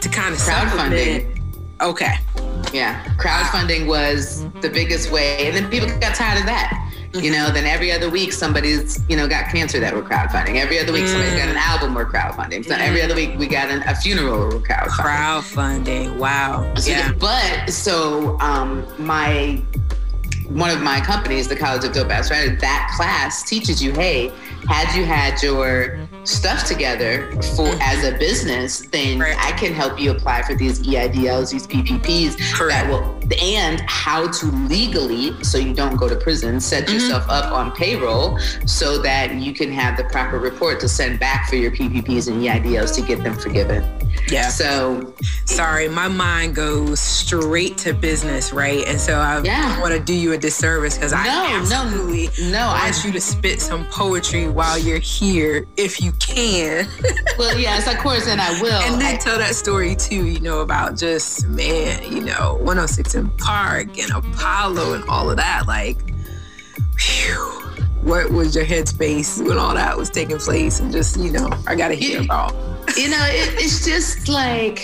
to 0.02 0.10
kind 0.10 0.34
of 0.34 0.40
crowdfunding? 0.40 1.40
Okay. 1.82 2.16
Yeah, 2.74 3.04
crowdfunding 3.18 3.88
was 3.88 4.46
the 4.62 4.70
biggest 4.70 5.12
way, 5.12 5.48
and 5.48 5.56
then 5.56 5.70
people 5.70 5.88
got 6.00 6.16
tired 6.16 6.40
of 6.40 6.46
that. 6.46 6.81
You 7.14 7.32
know, 7.32 7.52
then 7.52 7.66
every 7.66 7.92
other 7.92 8.10
week 8.10 8.32
somebody's, 8.32 9.02
you 9.10 9.18
know, 9.18 9.28
got 9.28 9.52
cancer 9.52 9.80
that 9.80 9.94
we're 9.94 10.04
crowdfunding. 10.04 10.56
Every 10.56 10.80
other 10.80 10.94
week 10.94 11.08
somebody's 11.08 11.34
got 11.34 11.50
an 11.50 11.56
mm. 11.56 11.70
album 11.70 11.94
we're 11.94 12.06
crowdfunding. 12.06 12.66
So 12.66 12.76
every 12.76 13.02
other 13.02 13.16
week 13.16 13.38
we 13.38 13.48
got 13.48 13.70
an, 13.70 13.84
a 13.86 13.96
funeral 13.96 14.50
we're 14.50 14.60
crowdfunding. 14.60 14.88
Crowdfunding. 14.88 16.18
Wow. 16.18 16.74
So, 16.76 16.90
yeah. 16.90 17.12
But 17.14 17.70
so 17.70 18.40
um, 18.40 18.86
my 18.98 19.62
one 20.48 20.70
of 20.70 20.82
my 20.82 21.00
companies, 21.00 21.48
the 21.48 21.56
College 21.56 21.84
of 21.86 21.94
Dope 21.94 22.12
Ass 22.12 22.30
Writers, 22.30 22.60
that 22.60 22.94
class 22.96 23.44
teaches 23.44 23.82
you, 23.82 23.94
hey, 23.94 24.32
had 24.68 24.94
you 24.96 25.06
had 25.06 25.42
your 25.42 25.98
stuff 26.24 26.66
together 26.66 27.32
for 27.56 27.68
mm-hmm. 27.68 27.82
as 27.82 28.06
a 28.06 28.18
business, 28.18 28.80
then 28.92 29.20
right. 29.20 29.36
I 29.38 29.52
can 29.54 29.74
help 29.74 30.00
you 30.00 30.12
apply 30.12 30.44
for 30.44 30.56
these 30.56 30.82
EIDLs, 30.82 31.52
these 31.52 31.68
PPPs 31.68 32.54
Correct. 32.54 32.70
that 32.70 32.90
will 32.90 33.22
and 33.42 33.82
how 33.88 34.30
to 34.30 34.46
legally, 34.68 35.32
so 35.44 35.58
you 35.58 35.74
don't 35.74 35.96
go 35.96 36.10
to 36.10 36.16
prison, 36.16 36.60
set 36.60 36.86
mm-hmm. 36.86 36.96
yourself 36.96 37.30
up 37.30 37.52
on 37.52 37.72
payroll 37.72 38.38
so 38.66 39.02
that 39.02 39.36
you 39.36 39.54
can 39.54 39.72
have 39.72 39.98
the 39.98 40.04
proper 40.06 40.40
report 40.40 40.80
to 40.82 40.88
send 40.88 41.20
back 41.20 41.48
for 41.48 41.56
your 41.56 41.72
PPPs 41.72 42.28
and 42.28 42.42
EIDLs 42.44 42.94
to 42.96 43.02
get 43.02 43.24
them 43.24 43.36
forgiven. 43.36 43.84
Yeah. 44.30 44.50
So 44.50 45.14
sorry, 45.46 45.88
my 45.88 46.08
mind 46.08 46.56
goes 46.56 47.00
straight 47.00 47.78
to 47.80 47.94
business, 47.94 48.54
right? 48.54 48.86
And 48.88 49.00
so 49.00 49.16
I 49.16 49.42
yeah. 49.42 49.80
want 49.80 49.94
to 49.94 50.00
do 50.00 50.14
you 50.14 50.34
a 50.34 50.38
disservice 50.38 50.96
because 50.98 51.14
I 51.14 51.26
no, 51.26 51.46
absolutely 51.60 52.28
no, 52.46 52.52
no, 52.52 52.68
want 52.68 52.84
I, 52.84 53.08
you 53.08 53.12
to 53.14 53.22
spit 53.22 53.62
some 53.62 53.86
poetry 53.86 54.50
while 54.50 54.78
you're 54.78 55.00
here 55.00 55.66
if 55.78 56.02
you 56.02 56.11
can. 56.20 56.88
well, 57.38 57.58
yes, 57.58 57.92
of 57.92 57.98
course, 58.00 58.28
and 58.28 58.42
I 58.42 58.62
will. 58.62 58.82
And 58.82 59.02
then 59.02 59.16
I, 59.16 59.18
tell 59.18 59.38
that 59.38 59.56
story 59.56 59.96
too, 59.96 60.28
you 60.28 60.40
know, 60.40 60.62
about 60.62 60.98
just 60.98 61.48
man, 61.48 62.12
you 62.12 62.22
know, 62.22 62.56
106 62.56 63.16
and 63.16 63.38
Park 63.38 63.98
and 64.00 64.12
Apollo 64.12 64.94
and 64.94 65.04
all 65.10 65.30
of 65.30 65.38
that. 65.38 65.68
Like, 65.68 65.98
whew 67.00 67.62
what 68.02 68.32
was 68.32 68.56
your 68.56 68.66
headspace 68.66 69.46
when 69.48 69.58
all 69.58 69.76
that 69.76 69.96
was 69.96 70.10
taking 70.10 70.38
place 70.38 70.80
and 70.80 70.92
just 70.92 71.18
you 71.18 71.32
know 71.32 71.50
i 71.68 71.76
gotta 71.76 71.94
hear 71.94 72.20
you, 72.20 72.26
about 72.26 72.52
you 72.98 73.08
know 73.08 73.24
it, 73.30 73.54
it's 73.54 73.86
just 73.86 74.28
like 74.28 74.80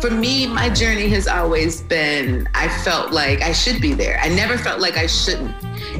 for 0.00 0.10
me 0.10 0.46
my 0.46 0.68
journey 0.70 1.08
has 1.08 1.26
always 1.26 1.82
been 1.82 2.48
i 2.54 2.68
felt 2.84 3.10
like 3.12 3.42
i 3.42 3.52
should 3.52 3.82
be 3.82 3.92
there 3.92 4.20
i 4.22 4.28
never 4.28 4.56
felt 4.56 4.80
like 4.80 4.96
i 4.96 5.06
shouldn't 5.06 5.52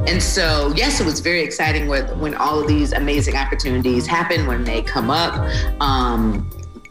and 0.07 0.23
so 0.23 0.73
yes 0.77 1.01
it 1.01 1.07
was 1.07 1.21
very 1.21 1.43
exciting 1.43 1.89
with 1.89 2.11
when 2.17 2.35
all 2.35 2.61
of 2.61 2.69
these 2.69 2.93
amazing 2.93 3.37
opportunities 3.37 4.07
happen 4.07 4.47
when 4.47 4.65
they 4.65 4.83
come 4.83 5.11
up 5.11 5.35
um, 5.81 6.49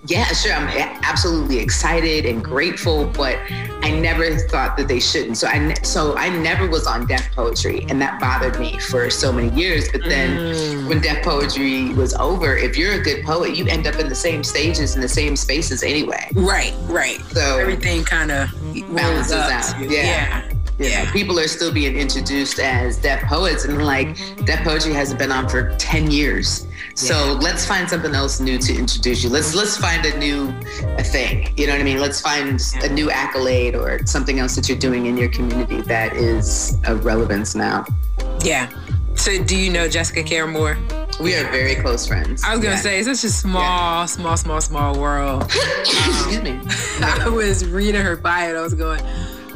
yeah, 0.10 0.26
sure. 0.28 0.54
I'm 0.54 0.68
absolutely 1.04 1.60
excited 1.60 2.26
and 2.26 2.44
grateful, 2.44 3.06
but 3.06 3.38
I 3.84 3.92
never 3.92 4.38
thought 4.38 4.78
that 4.78 4.88
they 4.88 5.00
shouldn't. 5.00 5.38
So 5.38 5.48
I 5.48 5.74
so 5.84 6.18
I 6.18 6.30
never 6.30 6.68
was 6.68 6.88
on 6.88 7.06
Def 7.06 7.30
Poetry, 7.32 7.86
and 7.90 8.02
that 8.02 8.20
bothered 8.20 8.60
me 8.60 8.80
for 8.80 9.10
so 9.10 9.32
many 9.32 9.54
years. 9.60 9.92
But 9.92 10.04
then 10.06 10.56
mm. 10.56 10.88
when 10.88 11.02
Def 11.02 11.24
Poetry 11.24 11.94
was 11.94 12.14
over, 12.16 12.56
if 12.56 12.78
you're 12.78 12.94
a 12.94 13.02
good 13.02 13.24
poet, 13.24 13.56
you 13.56 13.68
end 13.68 13.88
up 13.88 14.00
in 14.00 14.10
the 14.10 14.16
same 14.16 14.44
stages 14.44 14.96
in 14.96 15.02
the 15.02 15.10
same 15.10 15.36
spaces 15.36 15.84
anyway. 15.84 16.30
Right, 16.34 16.74
right. 16.84 17.20
So 17.32 17.60
everything 17.60 18.04
kind 18.04 18.32
of 18.32 18.50
balances 18.96 19.34
out. 19.34 19.80
yeah. 19.82 19.90
yeah 19.90 20.49
yeah. 20.80 21.12
people 21.12 21.40
are 21.40 21.48
still 21.48 21.72
being 21.72 21.96
introduced 21.98 22.60
as 22.60 22.98
Def 22.98 23.22
poets 23.24 23.66
and 23.66 23.84
like 23.86 24.08
mm-hmm. 24.08 24.46
Def 24.46 24.64
poetry 24.64 24.94
hasn't 24.94 25.20
been 25.20 25.32
on 25.32 25.48
for 25.50 25.76
10 25.78 26.10
years 26.12 26.68
so 26.96 27.14
yeah. 27.14 27.40
let's 27.42 27.66
find 27.66 27.90
something 27.90 28.14
else 28.16 28.40
new 28.40 28.58
to 28.58 28.76
introduce 28.76 29.24
you 29.24 29.30
let's 29.30 29.54
let's 29.56 29.78
find 29.78 30.06
a 30.06 30.18
new 30.18 30.50
a 30.98 31.04
thing 31.04 31.54
you 31.58 31.68
know 31.68 31.74
what 31.74 31.82
i 31.82 31.84
mean 31.84 32.00
let's 32.00 32.22
find 32.22 32.62
yeah. 32.76 32.86
a 32.86 32.90
new 32.90 33.12
accolade 33.12 33.76
or 33.76 34.06
something 34.06 34.40
else 34.40 34.56
that 34.56 34.68
you're 34.68 34.78
doing 34.78 35.06
in 35.06 35.18
your 35.18 35.30
community 35.30 35.82
that 35.82 36.16
is 36.16 36.78
of 36.86 37.06
relevance 37.06 37.56
now 37.56 37.86
yeah 38.44 38.70
so 39.16 39.44
do 39.44 39.58
you 39.58 39.72
know 39.72 39.88
jessica 39.88 40.24
care 40.24 40.48
moore 40.48 40.78
we 41.20 41.36
are 41.36 41.44
very 41.52 41.76
close 41.76 42.08
friends. 42.08 42.44
I 42.46 42.52
was 42.52 42.64
gonna 42.64 42.76
yeah. 42.76 42.82
say, 42.82 43.00
it's 43.00 43.08
such 43.08 43.30
a 43.30 43.34
small, 43.34 44.08
small, 44.08 44.38
small, 44.38 44.62
small 44.62 44.98
world. 44.98 45.44
Excuse 45.82 46.42
me. 46.42 46.60
I 47.02 47.28
was 47.28 47.66
reading 47.68 48.02
her 48.02 48.16
bio 48.16 48.50
and 48.50 48.58
I 48.58 48.62
was 48.62 48.74
going, 48.74 49.02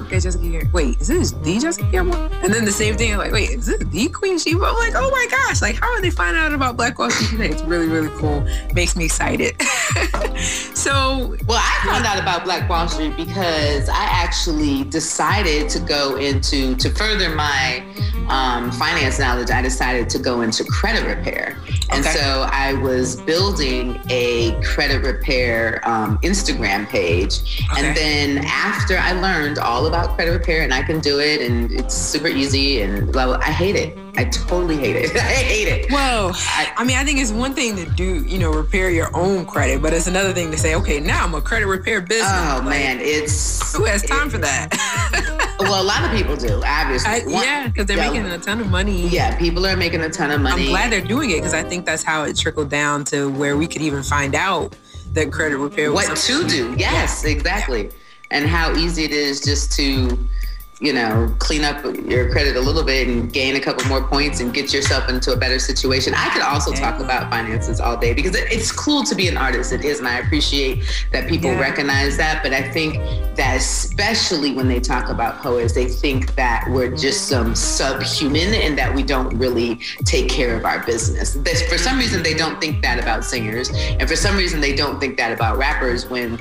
okay, 0.03 0.19
Jessica 0.19 0.43
here. 0.43 0.69
Wait, 0.71 0.99
is 1.01 1.07
this 1.07 1.31
the 1.31 1.59
Jessica 1.59 1.89
Care 1.89 2.03
Moore? 2.03 2.29
And 2.43 2.53
then 2.53 2.65
the 2.65 2.71
same 2.71 2.95
thing, 2.95 3.17
like, 3.17 3.31
wait, 3.31 3.51
is 3.51 3.65
this 3.65 3.79
the 3.79 4.07
Queen 4.09 4.37
Sheba? 4.37 4.65
I'm 4.65 4.75
like, 4.75 4.93
oh 4.95 5.09
my 5.09 5.27
gosh, 5.29 5.61
like, 5.61 5.75
how 5.75 5.91
are 5.91 6.01
they 6.01 6.09
finding 6.09 6.41
out 6.41 6.53
about 6.53 6.77
Black 6.77 6.99
Wall 6.99 7.09
Street 7.09 7.29
today? 7.31 7.49
It's 7.49 7.63
really, 7.63 7.87
really 7.87 8.09
cool. 8.17 8.45
Makes 8.73 8.95
me 8.95 9.05
excited. 9.05 9.59
so, 10.75 11.35
well, 11.47 11.61
I 11.61 11.85
found 11.85 12.05
out 12.05 12.19
about 12.19 12.43
Black 12.43 12.69
Wall 12.69 12.87
Street 12.87 13.15
because 13.15 13.89
I 13.89 14.03
actually 14.03 14.83
decided 14.85 15.69
to 15.69 15.79
go 15.79 16.17
into 16.17 16.75
to 16.75 16.89
further 16.89 17.33
my 17.33 17.83
um, 18.29 18.71
finance 18.71 19.19
knowledge. 19.19 19.51
I 19.51 19.61
decided 19.61 20.09
to 20.09 20.19
go 20.19 20.41
into 20.41 20.63
credit 20.63 21.05
repair, 21.05 21.57
and 21.89 22.05
okay. 22.05 22.15
so 22.17 22.47
I 22.49 22.73
was 22.73 23.15
building 23.21 23.99
a 24.09 24.59
credit 24.63 25.03
repair 25.03 25.81
um, 25.87 26.17
Instagram 26.19 26.87
page, 26.87 27.65
okay. 27.71 27.87
and 27.87 27.97
then 27.97 28.45
after 28.45 28.97
I 28.97 29.13
learned 29.13 29.59
all 29.59 29.87
about 29.87 30.15
credit 30.15 30.31
repair 30.31 30.63
and 30.63 30.73
I 30.73 30.83
can 30.83 30.99
do 30.99 31.19
it 31.19 31.41
and 31.41 31.71
it's 31.71 31.95
super 31.95 32.27
easy 32.27 32.81
and 32.81 33.11
blah, 33.11 33.25
blah. 33.25 33.37
I 33.37 33.51
hate 33.51 33.75
it. 33.75 33.97
I 34.15 34.25
totally 34.25 34.77
hate 34.77 34.95
it. 34.95 35.15
I 35.15 35.19
hate 35.19 35.67
it. 35.67 35.91
Well, 35.91 36.31
I, 36.35 36.71
I, 36.77 36.83
mean, 36.83 36.97
I 36.97 37.03
think 37.03 37.19
it's 37.19 37.31
one 37.31 37.53
thing 37.53 37.75
to 37.77 37.85
do, 37.85 38.23
you 38.25 38.37
know, 38.37 38.51
repair 38.51 38.89
your 38.89 39.15
own 39.15 39.45
credit, 39.45 39.81
but 39.81 39.93
it's 39.93 40.07
another 40.07 40.33
thing 40.33 40.51
to 40.51 40.57
say, 40.57 40.75
okay, 40.75 40.99
now 40.99 41.23
I'm 41.23 41.33
a 41.33 41.41
credit 41.41 41.67
repair 41.67 42.01
business. 42.01 42.29
Oh 42.31 42.57
like, 42.57 42.65
man, 42.65 42.97
it's 42.99 43.75
who 43.75 43.85
has 43.85 44.03
time 44.03 44.27
it, 44.27 44.31
for 44.31 44.37
that? 44.39 45.55
well, 45.59 45.81
a 45.81 45.85
lot 45.85 46.03
of 46.03 46.11
people 46.11 46.35
do, 46.35 46.61
obviously. 46.63 47.11
I, 47.11 47.21
yeah, 47.27 47.67
because 47.67 47.87
they're 47.87 47.97
yeah, 47.97 48.11
making 48.11 48.25
a 48.27 48.37
ton 48.37 48.59
of 48.59 48.69
money. 48.69 49.07
Yeah, 49.07 49.37
people 49.37 49.65
are 49.65 49.75
making 49.75 50.01
a 50.01 50.09
ton 50.09 50.29
of 50.31 50.41
money. 50.41 50.63
I'm 50.63 50.69
glad 50.69 50.91
they're 50.91 51.01
doing 51.01 51.31
it 51.31 51.37
because 51.37 51.53
I 51.53 51.63
think 51.63 51.85
that's 51.85 52.03
how 52.03 52.23
it 52.23 52.37
trickled 52.37 52.69
down 52.69 53.03
to 53.05 53.31
where 53.31 53.57
we 53.57 53.67
could 53.67 53.81
even 53.81 54.03
find 54.03 54.35
out 54.35 54.75
that 55.13 55.31
credit 55.31 55.57
repair. 55.57 55.91
What 55.91 56.15
to 56.15 56.47
do? 56.47 56.75
Yes, 56.77 57.23
yeah. 57.23 57.31
exactly. 57.31 57.85
Yeah 57.85 57.91
and 58.33 58.47
how 58.47 58.75
easy 58.75 59.03
it 59.03 59.11
is 59.11 59.39
just 59.39 59.71
to 59.73 60.17
you 60.83 60.91
know, 60.91 61.33
clean 61.39 61.63
up 61.63 61.81
your 62.09 62.29
credit 62.29 62.57
a 62.57 62.59
little 62.59 62.83
bit 62.83 63.07
and 63.07 63.31
gain 63.31 63.55
a 63.55 63.59
couple 63.61 63.85
more 63.87 64.05
points 64.05 64.41
and 64.41 64.53
get 64.53 64.73
yourself 64.73 65.07
into 65.07 65.31
a 65.31 65.37
better 65.37 65.57
situation. 65.57 66.13
I 66.13 66.27
could 66.33 66.41
also 66.41 66.73
talk 66.73 66.99
about 66.99 67.29
finances 67.29 67.79
all 67.79 67.95
day 67.95 68.13
because 68.13 68.35
it's 68.35 68.69
cool 68.69 69.01
to 69.03 69.15
be 69.15 69.29
an 69.29 69.37
artist. 69.37 69.71
It 69.71 69.85
is, 69.85 69.99
and 69.99 70.09
I 70.09 70.17
appreciate 70.19 70.83
that 71.13 71.29
people 71.29 71.51
yeah. 71.51 71.59
recognize 71.61 72.17
that. 72.17 72.43
But 72.43 72.51
I 72.51 72.61
think 72.61 72.95
that 73.37 73.55
especially 73.55 74.53
when 74.53 74.67
they 74.67 74.81
talk 74.81 75.07
about 75.07 75.41
poets, 75.41 75.73
they 75.73 75.85
think 75.85 76.35
that 76.35 76.67
we're 76.69 76.93
just 76.93 77.29
some 77.29 77.55
subhuman 77.55 78.53
and 78.53 78.77
that 78.77 78.93
we 78.93 79.03
don't 79.03 79.33
really 79.37 79.75
take 80.03 80.27
care 80.27 80.57
of 80.57 80.65
our 80.65 80.85
business. 80.85 81.37
For 81.69 81.77
some 81.77 81.97
reason, 81.97 82.23
they 82.23 82.33
don't 82.33 82.59
think 82.59 82.81
that 82.81 82.99
about 82.99 83.23
singers, 83.23 83.69
and 83.73 84.05
for 84.09 84.17
some 84.17 84.35
reason, 84.35 84.59
they 84.59 84.75
don't 84.75 84.99
think 84.99 85.15
that 85.15 85.31
about 85.31 85.57
rappers 85.57 86.09
when 86.09 86.37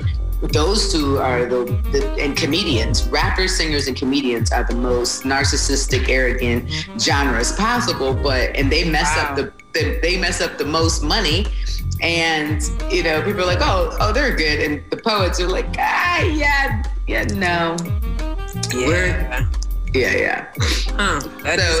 those 0.51 0.91
two 0.91 1.17
are 1.19 1.45
the, 1.45 1.65
the, 1.91 2.21
and 2.21 2.35
comedians 2.35 3.07
rappers 3.07 3.55
singers 3.55 3.87
and 3.87 3.95
comedians 3.95 4.51
are 4.51 4.65
the 4.65 4.75
most 4.75 5.23
narcissistic 5.23 6.09
arrogant 6.09 6.69
genres 6.99 7.53
possible 7.53 8.13
but 8.13 8.53
and 8.55 8.71
they 8.71 8.89
mess 8.89 9.15
wow. 9.15 9.29
up 9.29 9.35
the, 9.35 9.53
the, 9.73 9.99
they 10.01 10.19
mess 10.19 10.41
up 10.41 10.57
the 10.57 10.65
most 10.65 11.01
money 11.01 11.45
and 12.01 12.69
you 12.91 13.03
know 13.03 13.21
people 13.21 13.41
are 13.41 13.45
like 13.45 13.61
oh 13.61 13.95
oh 14.01 14.11
they're 14.11 14.35
good 14.35 14.59
and 14.59 14.83
the 14.89 14.97
poets 14.97 15.39
are 15.39 15.47
like 15.47 15.67
ah 15.79 16.21
yeah 16.23 16.83
yeah 17.07 17.23
no 17.23 17.75
yeah. 18.73 18.87
We're, 18.87 19.49
yeah, 19.93 20.15
yeah. 20.15 20.53
Huh, 20.95 21.19
so 21.19 21.29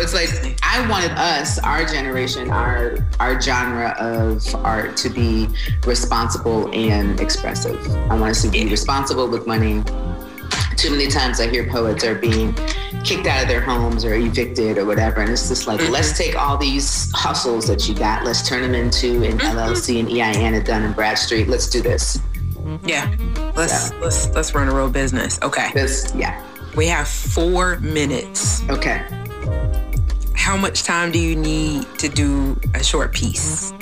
it's 0.01 0.13
like 0.13 0.57
I 0.63 0.87
wanted 0.89 1.11
us, 1.11 1.59
our 1.59 1.85
generation, 1.85 2.49
our 2.51 2.97
our 3.19 3.39
genre 3.41 3.95
of 3.99 4.43
art 4.55 4.97
to 4.97 5.09
be 5.09 5.47
responsible 5.85 6.71
and 6.73 7.19
expressive. 7.19 7.79
I 8.09 8.19
want 8.19 8.31
us 8.31 8.41
to 8.43 8.49
be 8.49 8.65
responsible 8.65 9.27
with 9.27 9.47
money. 9.47 9.83
Too 10.77 10.91
many 10.91 11.07
times 11.07 11.39
I 11.39 11.47
hear 11.47 11.67
poets 11.69 12.03
are 12.03 12.15
being 12.15 12.53
kicked 13.03 13.27
out 13.27 13.43
of 13.43 13.47
their 13.47 13.61
homes 13.61 14.05
or 14.05 14.13
evicted 14.13 14.77
or 14.77 14.85
whatever, 14.85 15.21
and 15.21 15.29
it's 15.29 15.49
just 15.49 15.67
like 15.67 15.79
mm-hmm. 15.79 15.91
let's 15.91 16.17
take 16.17 16.35
all 16.35 16.57
these 16.57 17.11
hustles 17.15 17.67
that 17.67 17.87
you 17.87 17.95
got, 17.95 18.23
let's 18.23 18.47
turn 18.47 18.61
them 18.61 18.75
into 18.75 19.23
an 19.23 19.37
mm-hmm. 19.37 19.57
LLC 19.57 19.99
and 19.99 20.09
EIN 20.09 20.53
and 20.53 20.65
Dun 20.65 20.83
and 20.83 20.95
Bradstreet. 20.95 21.47
Let's 21.47 21.69
do 21.69 21.81
this. 21.81 22.19
Yeah, 22.85 23.13
let's 23.55 23.91
yeah. 23.91 23.99
let's 23.99 24.29
let's 24.29 24.55
run 24.55 24.67
a 24.67 24.73
real 24.73 24.89
business. 24.89 25.39
Okay. 25.41 25.71
This, 25.73 26.13
yeah. 26.15 26.43
We 26.75 26.87
have 26.87 27.07
four 27.07 27.79
minutes. 27.79 28.67
Okay. 28.69 29.05
How 30.33 30.57
much 30.57 30.83
time 30.83 31.11
do 31.11 31.19
you 31.19 31.35
need 31.35 31.87
to 31.99 32.09
do 32.09 32.59
a 32.73 32.83
short 32.83 33.13
piece? 33.13 33.73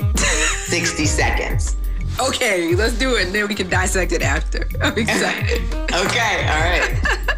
60 0.65 1.05
seconds. 1.05 1.77
Okay, 2.19 2.75
let's 2.75 2.97
do 2.99 3.15
it 3.15 3.27
and 3.27 3.35
then 3.35 3.47
we 3.47 3.55
can 3.55 3.69
dissect 3.69 4.11
it 4.11 4.21
after. 4.21 4.67
I'm 4.81 4.97
excited. 4.97 5.61
okay, 5.93 6.47
all 6.47 6.59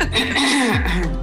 right. 0.10 1.20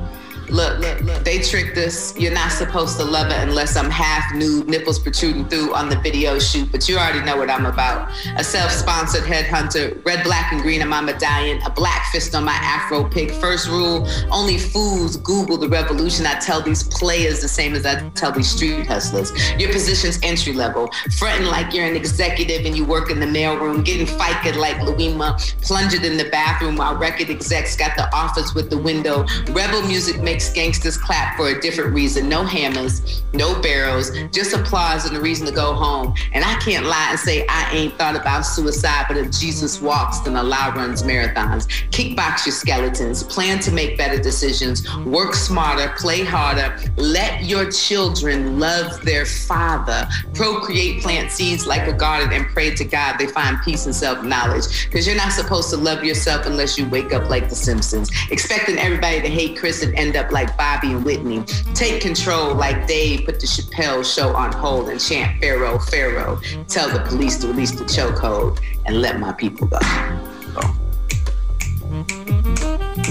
Look, 0.51 0.81
look, 0.81 1.01
look. 1.03 1.25
They 1.25 1.39
tricked 1.39 1.79
us. 1.79 2.17
You're 2.19 2.33
not 2.35 2.51
supposed 2.51 2.99
to 2.99 3.05
love 3.05 3.31
it 3.31 3.39
unless 3.49 3.77
I'm 3.77 3.91
half 3.91 4.35
nude, 4.35 4.69
nipples 4.69 4.99
protruding 4.99 5.49
through 5.49 5.75
on 5.75 5.89
the 5.89 5.97
video 6.01 6.39
shoot. 6.39 6.71
But 6.73 6.89
you 6.89 6.97
already 6.97 7.25
know 7.25 7.37
what 7.37 7.49
I'm 7.49 7.67
about. 7.67 8.11
A 8.37 8.43
self-sponsored 8.43 9.23
headhunter, 9.23 10.05
red, 10.05 10.25
black, 10.25 10.53
and 10.53 10.61
green 10.61 10.83
on 10.83 10.89
my 10.89 11.01
medallion, 11.01 11.61
a 11.65 11.71
black 11.71 12.11
fist 12.13 12.35
on 12.35 12.45
my 12.45 12.59
afro 12.61 13.09
pick. 13.09 13.31
First 13.31 13.69
rule: 13.69 14.09
only 14.31 14.59
fools 14.59 15.17
Google 15.19 15.57
the 15.57 15.69
revolution. 15.69 16.27
I 16.27 16.35
tell 16.41 16.61
these 16.61 16.83
players 16.83 17.41
the 17.41 17.49
same 17.49 17.75
as 17.75 17.87
I 17.87 18.09
tell 18.11 18.33
these 18.33 18.51
street 18.51 18.87
hustlers. 18.87 19.33
Your 19.59 19.73
position's 19.73 20.19
entry 20.23 20.53
level, 20.53 20.91
fronting 21.19 21.47
like 21.47 21.73
you're 21.73 21.87
an 21.87 21.97
executive 21.97 22.67
and 22.67 22.77
you 22.77 22.85
work 22.85 23.11
in 23.11 23.21
the 23.21 23.27
mailroom, 23.27 23.85
getting 23.85 24.07
FICA 24.07 24.57
like 24.57 24.77
Louima, 24.77 25.39
plunging 25.63 26.05
in 26.05 26.17
the 26.17 26.29
bathroom 26.31 26.77
while 26.77 26.97
record 26.97 27.31
execs 27.31 27.77
got 27.77 27.97
the 27.97 28.13
office 28.15 28.55
with 28.55 28.71
the 28.71 28.79
window. 28.79 29.25
Rebel 29.53 29.83
music 29.83 30.21
makes 30.21 30.40
gangsters 30.49 30.97
clap 30.97 31.37
for 31.37 31.49
a 31.49 31.61
different 31.61 31.93
reason. 31.95 32.29
No 32.29 32.45
hammers, 32.45 33.23
no 33.33 33.61
barrels, 33.61 34.11
just 34.33 34.55
applause 34.55 35.05
and 35.05 35.17
a 35.17 35.21
reason 35.21 35.47
to 35.47 35.53
go 35.53 35.75
home. 35.75 36.15
And 36.33 36.45
I 36.45 36.55
can't 36.61 36.87
lie 36.87 37.09
and 37.11 37.19
say 37.19 37.47
I 37.49 37.71
ain't 37.73 37.95
thought 37.99 38.17
about 38.17 38.43
suicide, 38.43 39.05
but 39.09 39.17
if 39.17 39.31
Jesus 39.31 39.81
walks, 39.81 40.21
then 40.21 40.37
Allah 40.37 40.73
runs 40.75 41.03
marathons. 41.03 41.67
Kickbox 41.91 42.47
your 42.47 42.55
skeletons, 42.55 43.23
plan 43.23 43.59
to 43.61 43.71
make 43.73 43.99
better 43.99 44.21
decisions, 44.21 44.89
work 45.05 45.35
smarter, 45.35 45.93
play 45.99 46.25
harder, 46.25 46.77
let 46.97 47.45
your 47.45 47.71
children 47.71 48.59
love 48.59 49.03
their 49.05 49.27
father, 49.27 50.09
procreate, 50.35 51.03
plant 51.03 51.31
seeds 51.31 51.67
like 51.67 51.87
a 51.87 51.93
garden, 51.93 52.33
and 52.33 52.47
pray 52.47 52.75
to 52.75 52.85
God 52.85 53.19
they 53.19 53.27
find 53.27 53.61
peace 53.63 53.87
and 53.87 53.95
self 53.95 54.25
knowledge. 54.25 54.87
Because 54.87 55.07
you're 55.07 55.17
not 55.17 55.33
supposed 55.33 55.71
to 55.71 55.77
love 55.77 56.05
yourself 56.05 56.47
unless 56.47 56.79
you 56.79 56.89
wake 56.89 57.13
up 57.13 57.29
like 57.29 57.49
The 57.49 57.57
Simpsons, 57.57 58.11
expecting 58.31 58.79
everybody 58.79 59.21
to 59.21 59.29
hate 59.29 59.59
Chris 59.59 59.83
and 59.83 59.95
end 59.95 60.17
up 60.17 60.30
like 60.33 60.57
Bobby 60.57 60.93
and 60.93 61.05
Whitney. 61.05 61.43
Take 61.75 62.01
control 62.01 62.55
like 62.55 62.87
Dave 62.87 63.25
put 63.25 63.41
the 63.41 63.47
Chappelle 63.47 64.05
show 64.05 64.35
on 64.35 64.53
hold 64.53 64.89
and 64.89 65.01
chant 65.01 65.41
Pharaoh, 65.41 65.79
Pharaoh. 65.79 66.41
Tell 66.69 66.89
the 66.89 67.01
police 67.01 67.39
to 67.39 67.49
release 67.49 67.73
the 67.73 67.85
chokehold 67.85 68.61
and 68.87 69.01
let 69.01 69.19
my 69.19 69.33
people 69.33 69.67
go. 69.67 69.79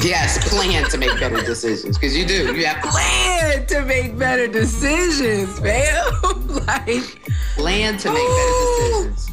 Yes, 0.02 0.50
plan 0.50 0.90
to 0.90 0.98
make 0.98 1.20
better 1.20 1.42
decisions 1.42 1.98
because 1.98 2.16
you 2.16 2.26
do. 2.26 2.56
You 2.56 2.66
have 2.66 2.82
to 2.82 2.90
plan 2.90 3.66
to 3.68 3.82
make 3.82 4.18
better 4.18 4.48
decisions, 4.48 5.60
man. 5.62 6.12
like 6.68 7.20
plan 7.56 7.98
to 7.98 8.12
make 8.12 8.28
better 8.28 9.10
decisions. 9.10 9.30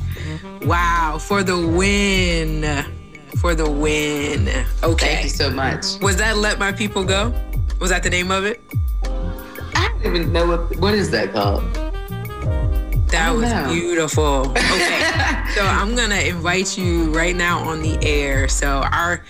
Wow, 0.66 1.18
for 1.20 1.44
the 1.44 1.56
win. 1.56 2.84
For 3.36 3.54
the 3.54 3.70
win. 3.70 4.48
Okay. 4.82 5.06
Thank 5.06 5.24
you 5.24 5.30
so 5.30 5.50
much. 5.50 6.00
Was 6.00 6.16
that 6.16 6.38
Let 6.38 6.58
My 6.58 6.72
People 6.72 7.04
Go? 7.04 7.32
Was 7.80 7.90
that 7.90 8.02
the 8.02 8.10
name 8.10 8.30
of 8.30 8.44
it? 8.44 8.60
I 9.74 9.88
don't 10.02 10.16
even 10.16 10.32
know 10.32 10.46
what 10.46 10.76
what 10.76 10.94
is 10.94 11.10
that 11.10 11.32
called. 11.32 11.62
That 13.08 13.30
was 13.34 13.50
know. 13.50 13.72
beautiful. 13.72 14.50
Okay. 14.50 15.44
so 15.54 15.62
I'm 15.62 15.94
gonna 15.94 16.20
invite 16.20 16.76
you 16.76 17.12
right 17.14 17.36
now 17.36 17.58
on 17.60 17.82
the 17.82 17.98
air. 18.02 18.48
So 18.48 18.82
our 18.92 19.24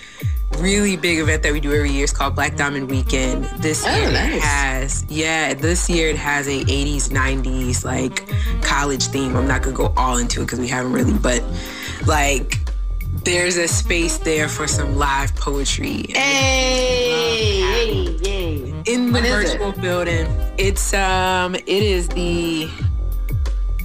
really 0.58 0.96
big 0.96 1.18
event 1.18 1.42
that 1.42 1.52
we 1.52 1.60
do 1.60 1.72
every 1.74 1.90
year 1.90 2.04
is 2.04 2.12
called 2.12 2.34
Black 2.34 2.56
Diamond 2.56 2.88
Weekend. 2.90 3.44
This 3.60 3.84
Oh, 3.86 3.94
year 3.94 4.10
nice. 4.12 4.42
has 4.42 5.04
yeah, 5.08 5.52
this 5.54 5.90
year 5.90 6.08
it 6.08 6.16
has 6.16 6.46
a 6.46 6.64
80s, 6.64 7.08
90s 7.10 7.84
like 7.84 8.26
college 8.62 9.06
theme. 9.08 9.36
I'm 9.36 9.46
not 9.48 9.62
gonna 9.62 9.76
go 9.76 9.92
all 9.96 10.16
into 10.18 10.40
it 10.40 10.44
because 10.46 10.60
we 10.60 10.68
haven't 10.68 10.92
really, 10.92 11.12
but 11.18 11.42
like 12.06 12.58
there's 13.24 13.56
a 13.56 13.66
space 13.68 14.18
there 14.18 14.48
for 14.48 14.66
some 14.68 14.96
live 14.96 15.34
poetry. 15.36 16.06
Hey, 16.10 17.60
hey, 17.60 18.18
hey. 18.22 18.35
In 18.86 19.12
the 19.12 19.18
is 19.20 19.50
it? 19.54 19.58
virtual 19.58 19.72
building. 19.82 20.26
It's 20.58 20.94
um 20.94 21.54
it 21.54 21.68
is 21.68 22.08
the 22.08 22.68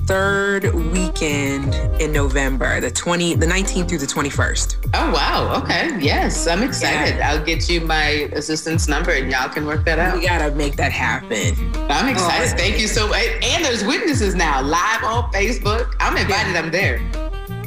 third 0.05 0.73
weekend 0.73 1.73
in 2.01 2.11
November, 2.11 2.81
the 2.81 2.91
20 2.91 3.35
the 3.35 3.45
19th 3.45 3.89
through 3.89 3.97
the 3.99 4.05
21st. 4.05 4.89
Oh 4.93 5.11
wow. 5.11 5.61
Okay. 5.63 5.97
Yes, 5.99 6.47
I'm 6.47 6.63
excited. 6.63 7.19
I'll 7.21 7.43
get 7.43 7.69
you 7.69 7.81
my 7.81 8.29
assistant's 8.33 8.87
number 8.87 9.11
and 9.11 9.31
y'all 9.31 9.49
can 9.49 9.65
work 9.65 9.85
that 9.85 9.99
out. 9.99 10.17
We 10.17 10.25
gotta 10.25 10.53
make 10.55 10.75
that 10.77 10.91
happen. 10.91 11.55
I'm 11.89 12.09
excited. 12.09 12.53
Oh, 12.53 12.57
Thank 12.57 12.79
you 12.79 12.87
so 12.87 13.07
much. 13.07 13.25
And 13.43 13.63
there's 13.63 13.83
witnesses 13.83 14.35
now 14.35 14.61
live 14.61 15.03
on 15.03 15.31
Facebook. 15.31 15.95
I'm 15.99 16.17
invited. 16.17 16.55
I'm 16.55 16.71
there. 16.71 16.99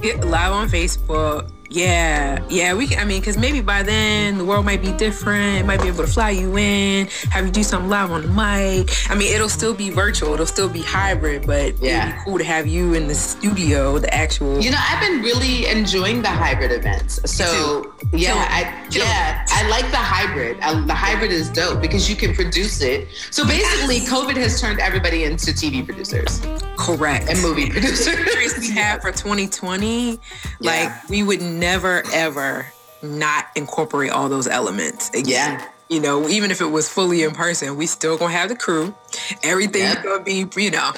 Yeah, 0.02 0.16
live 0.24 0.52
on 0.52 0.68
Facebook. 0.68 1.50
Yeah, 1.74 2.38
yeah, 2.48 2.72
we 2.74 2.87
can. 2.87 3.00
I 3.00 3.04
mean, 3.04 3.20
because 3.20 3.37
maybe 3.37 3.60
by 3.60 3.82
then 3.82 4.38
the 4.38 4.44
world 4.44 4.64
might 4.64 4.80
be 4.80 4.92
different. 4.92 5.66
Might 5.66 5.82
be 5.82 5.88
able 5.88 6.04
to 6.04 6.06
fly 6.06 6.30
you 6.30 6.56
in, 6.56 7.08
have 7.30 7.46
you 7.46 7.50
do 7.50 7.64
something 7.64 7.90
live 7.90 8.12
on 8.12 8.22
the 8.22 8.28
mic. 8.28 8.94
I 9.10 9.16
mean, 9.16 9.34
it'll 9.34 9.48
still 9.48 9.74
be 9.74 9.90
virtual, 9.90 10.34
it'll 10.34 10.46
still 10.46 10.68
be 10.68 10.82
hybrid, 10.82 11.48
but 11.48 11.76
Yeah. 11.82 12.10
it'd 12.10 12.14
be 12.14 12.20
cool 12.24 12.38
to 12.38 12.44
have 12.44 12.68
you 12.68 12.94
in 12.94 13.08
the 13.08 13.14
studio, 13.16 13.98
the 13.98 14.14
actual. 14.14 14.60
You 14.62 14.70
know, 14.70 14.78
I've 14.80 15.00
been 15.00 15.20
really 15.22 15.66
enjoying 15.66 16.22
the 16.22 16.28
hybrid 16.30 16.70
events. 16.70 17.18
So 17.24 17.92
yeah, 18.12 18.34
I 18.37 18.87
yeah, 18.92 19.44
I 19.48 19.68
like 19.68 19.90
the 19.90 19.96
hybrid. 19.96 20.60
I, 20.60 20.80
the 20.87 20.94
hybrid 20.94 21.32
is 21.32 21.50
dope 21.50 21.80
because 21.80 22.08
you 22.08 22.14
can 22.14 22.34
produce 22.37 22.82
it. 22.82 23.08
So 23.32 23.44
basically, 23.44 23.98
COVID 24.00 24.37
has 24.37 24.60
turned 24.60 24.78
everybody 24.78 25.24
into 25.24 25.46
TV 25.50 25.84
producers 25.84 26.40
correct. 26.85 27.29
and 27.29 27.40
movie 27.42 27.70
producers. 27.70 28.59
we 28.59 28.70
had 28.70 29.01
for 29.03 29.11
2020, 29.12 30.18
like 30.61 31.09
we 31.09 31.23
would 31.23 31.40
never 31.42 32.03
ever 32.12 32.66
not 33.03 33.47
incorporate 33.57 34.11
all 34.11 34.29
those 34.29 34.47
elements. 34.47 35.09
again. 35.11 35.25
Yeah. 35.61 35.68
You 35.90 36.01
know, 36.01 36.27
even 36.31 36.51
if 36.51 36.62
it 36.62 36.66
was 36.70 36.88
fully 36.88 37.23
in 37.25 37.33
person, 37.33 37.77
we 37.77 37.87
still 37.87 38.16
gonna 38.16 38.33
have 38.33 38.49
the 38.49 38.57
crew. 38.57 38.94
Everything's 39.42 39.94
Yep. 39.97 40.03
gonna 40.03 40.23
be, 40.23 40.47
you 40.57 40.70
know. 40.70 40.92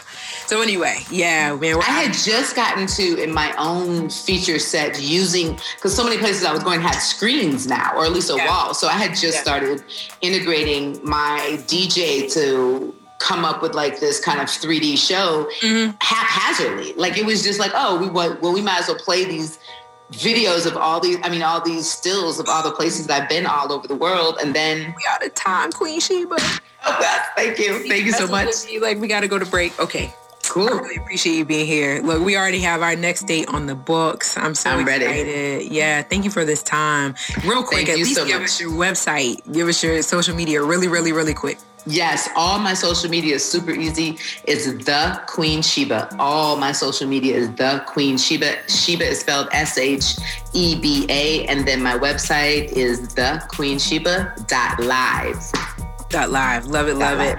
So 0.46 0.62
anyway, 0.62 1.05
yeah, 1.11 1.57
man. 1.57 1.79
I 1.79 2.03
had 2.05 2.12
just 2.14 2.55
gotten 2.55 2.87
to 2.87 3.20
in 3.20 3.33
my 3.35 3.53
own 3.59 4.09
feature 4.11 4.61
set 4.61 5.03
using 5.03 5.59
because 5.75 5.92
so 5.94 6.05
many 6.05 6.18
places 6.18 6.44
I 6.44 6.53
was 6.53 6.62
going 6.62 6.81
had 6.81 6.99
screens 7.01 7.66
now, 7.66 7.94
or 7.96 8.05
at 8.05 8.12
least 8.12 8.31
a 8.31 8.37
Yeah. 8.37 8.46
wall. 8.46 8.75
So 8.75 8.87
I 8.87 8.92
had 8.92 9.11
just 9.11 9.35
Yeah. 9.38 9.42
started 9.42 9.83
integrating 10.20 11.01
my 11.03 11.59
DJ 11.66 12.29
to 12.35 12.94
come 13.18 13.44
up 13.44 13.62
with 13.62 13.74
like 13.74 13.98
this 14.00 14.20
kind 14.20 14.40
of 14.40 14.46
3D 14.46 14.98
show 14.98 15.48
Mm-hmm. 15.61 15.96
haphazardly. 16.00 16.92
Like 16.94 17.16
it 17.18 17.24
was 17.26 17.42
just 17.42 17.59
like, 17.59 17.72
oh, 17.74 17.98
we 17.98 18.09
want 18.09 18.40
well, 18.42 18.52
we 18.52 18.61
might 18.61 18.81
as 18.81 18.88
well 18.88 18.98
play 18.98 19.24
these 19.24 19.59
videos 20.12 20.66
of 20.66 20.76
all 20.76 21.00
these, 21.00 21.18
I 21.24 21.31
mean, 21.31 21.42
all 21.42 21.61
these 21.61 21.90
stills 21.90 22.38
of 22.38 22.48
all 22.48 22.62
the 22.62 22.70
places 22.70 23.09
I've 23.11 23.29
been 23.29 23.44
all 23.46 23.72
over 23.72 23.88
the 23.88 23.96
world, 23.96 24.38
and 24.40 24.55
then 24.55 24.94
we 24.96 25.02
out 25.11 25.24
of 25.24 25.35
time, 25.35 25.72
Queen 25.72 25.98
Sheba. 25.98 26.37
oh, 26.38 26.96
God, 27.00 27.22
thank 27.37 27.59
you, 27.59 27.88
thank 27.88 28.05
you 28.05 28.12
so 28.12 28.26
much. 28.29 28.46
what 28.46 28.64
it 28.64 28.68
be 28.68 28.79
Like 28.79 28.98
we 28.98 29.09
gotta 29.09 29.26
go 29.29 29.38
to 29.38 29.46
break. 29.46 29.79
Okay. 29.81 30.12
I 30.56 30.80
really 30.80 30.96
appreciate 30.96 31.36
you 31.36 31.44
being 31.44 31.66
here. 31.66 32.00
Look, 32.02 32.24
we 32.24 32.36
already 32.36 32.60
have 32.60 32.82
our 32.82 32.96
next 32.96 33.26
date 33.26 33.48
on 33.48 33.66
the 33.66 33.74
books. 33.74 34.36
I'm 34.36 34.54
so 34.54 34.70
I'm 34.70 34.86
ready. 34.86 35.04
excited. 35.04 35.70
Yeah, 35.70 36.02
thank 36.02 36.24
you 36.24 36.30
for 36.30 36.44
this 36.44 36.62
time. 36.62 37.14
Real 37.44 37.62
quick, 37.62 37.86
Thank 37.86 37.90
at 37.90 37.96
least 37.96 38.14
so 38.14 38.26
give 38.26 38.40
much. 38.40 38.50
us 38.50 38.60
your 38.60 38.70
website, 38.72 39.40
give 39.52 39.68
us 39.68 39.82
your 39.82 40.00
social 40.02 40.34
media 40.34 40.62
really, 40.62 40.88
really, 40.88 41.12
really 41.12 41.34
quick. 41.34 41.58
Yes, 41.88 42.28
all 42.34 42.58
my 42.58 42.74
social 42.74 43.08
media 43.08 43.36
is 43.36 43.44
super 43.44 43.70
easy. 43.70 44.18
It's 44.44 44.66
the 44.66 45.20
Queen 45.28 45.62
Sheba. 45.62 46.16
All 46.18 46.56
my 46.56 46.72
social 46.72 47.06
media 47.06 47.36
is 47.36 47.48
the 47.54 47.80
Queen 47.86 48.18
Sheba. 48.18 48.68
Sheba 48.68 49.04
is 49.04 49.20
spelled 49.20 49.46
S 49.52 49.78
H 49.78 50.16
E 50.52 50.74
B 50.80 51.06
A, 51.08 51.46
and 51.46 51.64
then 51.68 51.80
my 51.80 51.96
website 51.96 52.72
is 52.72 53.14
thequeensheba.live. 53.14 55.65
Live. 56.12 56.66
Love 56.66 56.88
it, 56.88 56.94
love 56.94 57.18
it. 57.20 57.38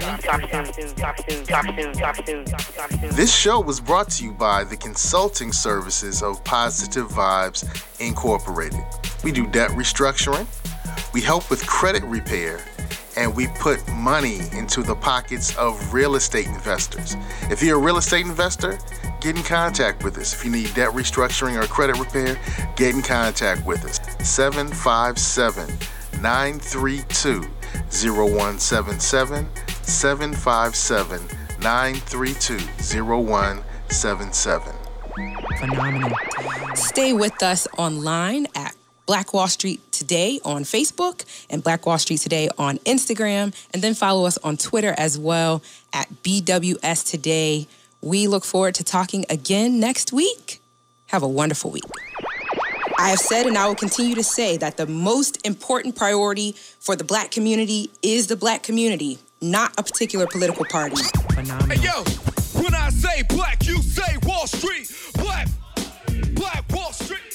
This 3.14 3.34
show 3.34 3.60
was 3.60 3.80
brought 3.80 4.10
to 4.12 4.24
you 4.24 4.32
by 4.34 4.64
the 4.64 4.78
consulting 4.78 5.52
services 5.52 6.22
of 6.22 6.44
Positive 6.44 7.08
Vibes 7.08 7.66
Incorporated. 8.00 8.84
We 9.24 9.32
do 9.32 9.48
debt 9.48 9.72
restructuring, 9.72 10.46
we 11.14 11.22
help 11.22 11.50
with 11.50 11.66
credit 11.66 12.04
repair, 12.04 12.60
and 13.16 13.36
we 13.36 13.48
put 13.60 13.86
money 13.94 14.42
into 14.52 14.84
the 14.84 14.96
pockets 14.96 15.56
of 15.58 15.94
real 15.94 16.16
estate 16.16 16.48
investors. 16.48 17.16
If 17.50 17.64
you're 17.64 17.78
a 17.78 17.82
real 17.82 17.98
estate 17.98 18.26
investor, 18.28 18.78
get 19.22 19.36
in 19.36 19.44
contact 19.44 20.04
with 20.04 20.18
us. 20.18 20.34
If 20.34 20.46
you 20.46 20.52
need 20.52 20.74
debt 20.76 20.90
restructuring 20.90 21.62
or 21.62 21.66
credit 21.68 21.98
repair, 21.98 22.40
get 22.76 22.94
in 22.94 23.02
contact 23.02 23.66
with 23.66 23.84
us. 23.86 24.00
757 24.30 25.68
932 26.22 27.57
0177 27.90 29.48
757 29.84 31.22
932 31.60 32.58
Phenomenal. 35.60 36.12
Stay 36.76 37.14
with 37.14 37.42
us 37.42 37.68
online 37.78 38.48
at 38.56 38.76
Black 39.08 39.34
Wall 39.34 39.48
Street 39.48 39.82
Today 39.92 40.40
on 40.46 40.64
Facebook 40.64 41.26
and 41.50 41.64
Black 41.64 41.86
Wall 41.86 41.98
Street 41.98 42.20
Today 42.20 42.50
on 42.58 42.78
Instagram. 42.80 43.56
And 43.74 43.82
then 43.82 43.94
follow 43.96 44.26
us 44.26 44.38
on 44.40 44.58
Twitter 44.58 44.94
as 44.98 45.18
well 45.18 45.64
at 45.94 46.08
BWS 46.24 47.10
Today. 47.10 47.68
We 48.02 48.28
look 48.28 48.46
forward 48.46 48.76
to 48.76 48.84
talking 48.84 49.26
again 49.30 49.80
next 49.80 50.14
week. 50.14 50.62
Have 51.08 51.24
a 51.24 51.28
wonderful 51.28 51.72
week. 51.72 51.86
I 53.00 53.10
have 53.10 53.20
said 53.20 53.46
and 53.46 53.58
I 53.58 53.68
will 53.68 53.76
continue 53.76 54.16
to 54.16 54.24
say 54.24 54.58
that 54.58 54.78
the 54.78 54.88
most 54.88 55.46
important 55.46 55.96
priority 55.96 56.56
for 56.80 56.96
the 56.96 57.04
black 57.04 57.30
community 57.30 57.92
is 58.02 58.26
the 58.28 58.36
black 58.36 58.64
community, 58.64 59.20
not 59.40 59.72
a 59.78 59.84
particular 59.84 60.26
political 60.26 60.66
party. 60.66 60.96
Phenomenal. 61.34 61.78
Hey 61.78 61.84
yo, 61.84 62.04
when 62.62 62.74
I 62.74 62.90
say 62.90 63.22
black, 63.30 63.66
you 63.68 63.78
say 63.84 64.18
Wall 64.24 64.48
Street. 64.48 64.92
Black, 65.14 65.48
black 66.34 66.64
Wall 66.74 66.92
Street. 66.92 67.27